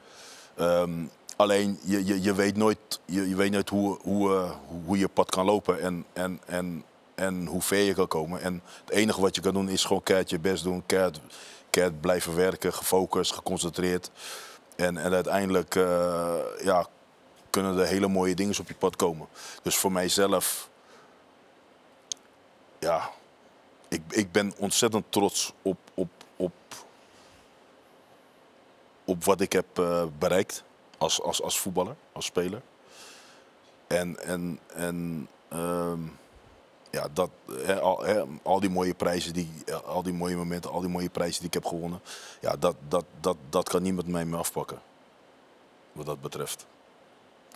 [0.56, 1.06] Ehm,
[1.36, 4.52] alleen, je, je, je weet nooit, je, weet nooit hoe, hoe, eh,
[4.86, 6.84] hoe je pad kan lopen en, en, en,
[7.16, 8.42] en hoe ver je kan komen.
[8.42, 10.84] En het enige wat je kan doen is gewoon keihard je best doen.
[10.86, 11.20] Keihard,
[11.70, 14.12] keihard blijven werken, gefocust, geconcentreerd.
[14.76, 16.88] En, en uiteindelijk eh, ja,
[17.50, 19.28] kunnen er hele mooie dingen op je pad komen.
[19.62, 20.70] Dus voor mijzelf,
[22.86, 23.12] ja,
[23.88, 26.54] ik, ik ben ontzettend trots op, op, op,
[29.06, 30.64] op wat ik heb eh, bereikt
[30.98, 32.62] als, als, als voetballer, als speler.
[33.88, 36.00] En, en, en ehm,
[36.90, 37.30] ja, dat,
[37.82, 38.06] al,
[38.44, 39.50] al die mooie prijzen, die,
[39.86, 42.02] al die mooie momenten, al die mooie prijzen die ik heb gewonnen,
[42.42, 44.82] ja, dat, dat, dat, dat kan niemand mij meer afpakken.
[45.92, 46.66] Wat dat betreft.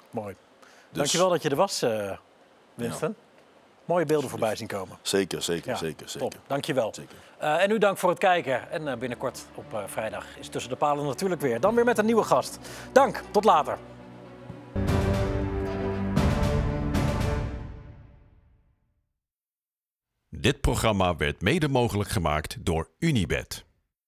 [0.10, 0.36] Mooi.
[0.60, 2.18] Dus- Dankjewel dat je er was, eh
[2.76, 3.16] Winston.
[3.90, 4.98] Mooie beelden voorbij zien komen.
[5.02, 6.30] Zeker, zeker, Ja, zeker, zeker.
[6.30, 6.94] Top, dankjewel.
[7.38, 8.72] Eh en u dank voor het kijken.
[8.72, 11.60] En eh, binnenkort op eh, vrijdag is Tussen de Palen natuurlijk weer.
[11.60, 12.60] Dan weer met een nieuwe gast.
[12.92, 13.78] Dank, tot later.
[20.30, 23.69] Dit programma werd mede mogelijk gemaakt door Unibed.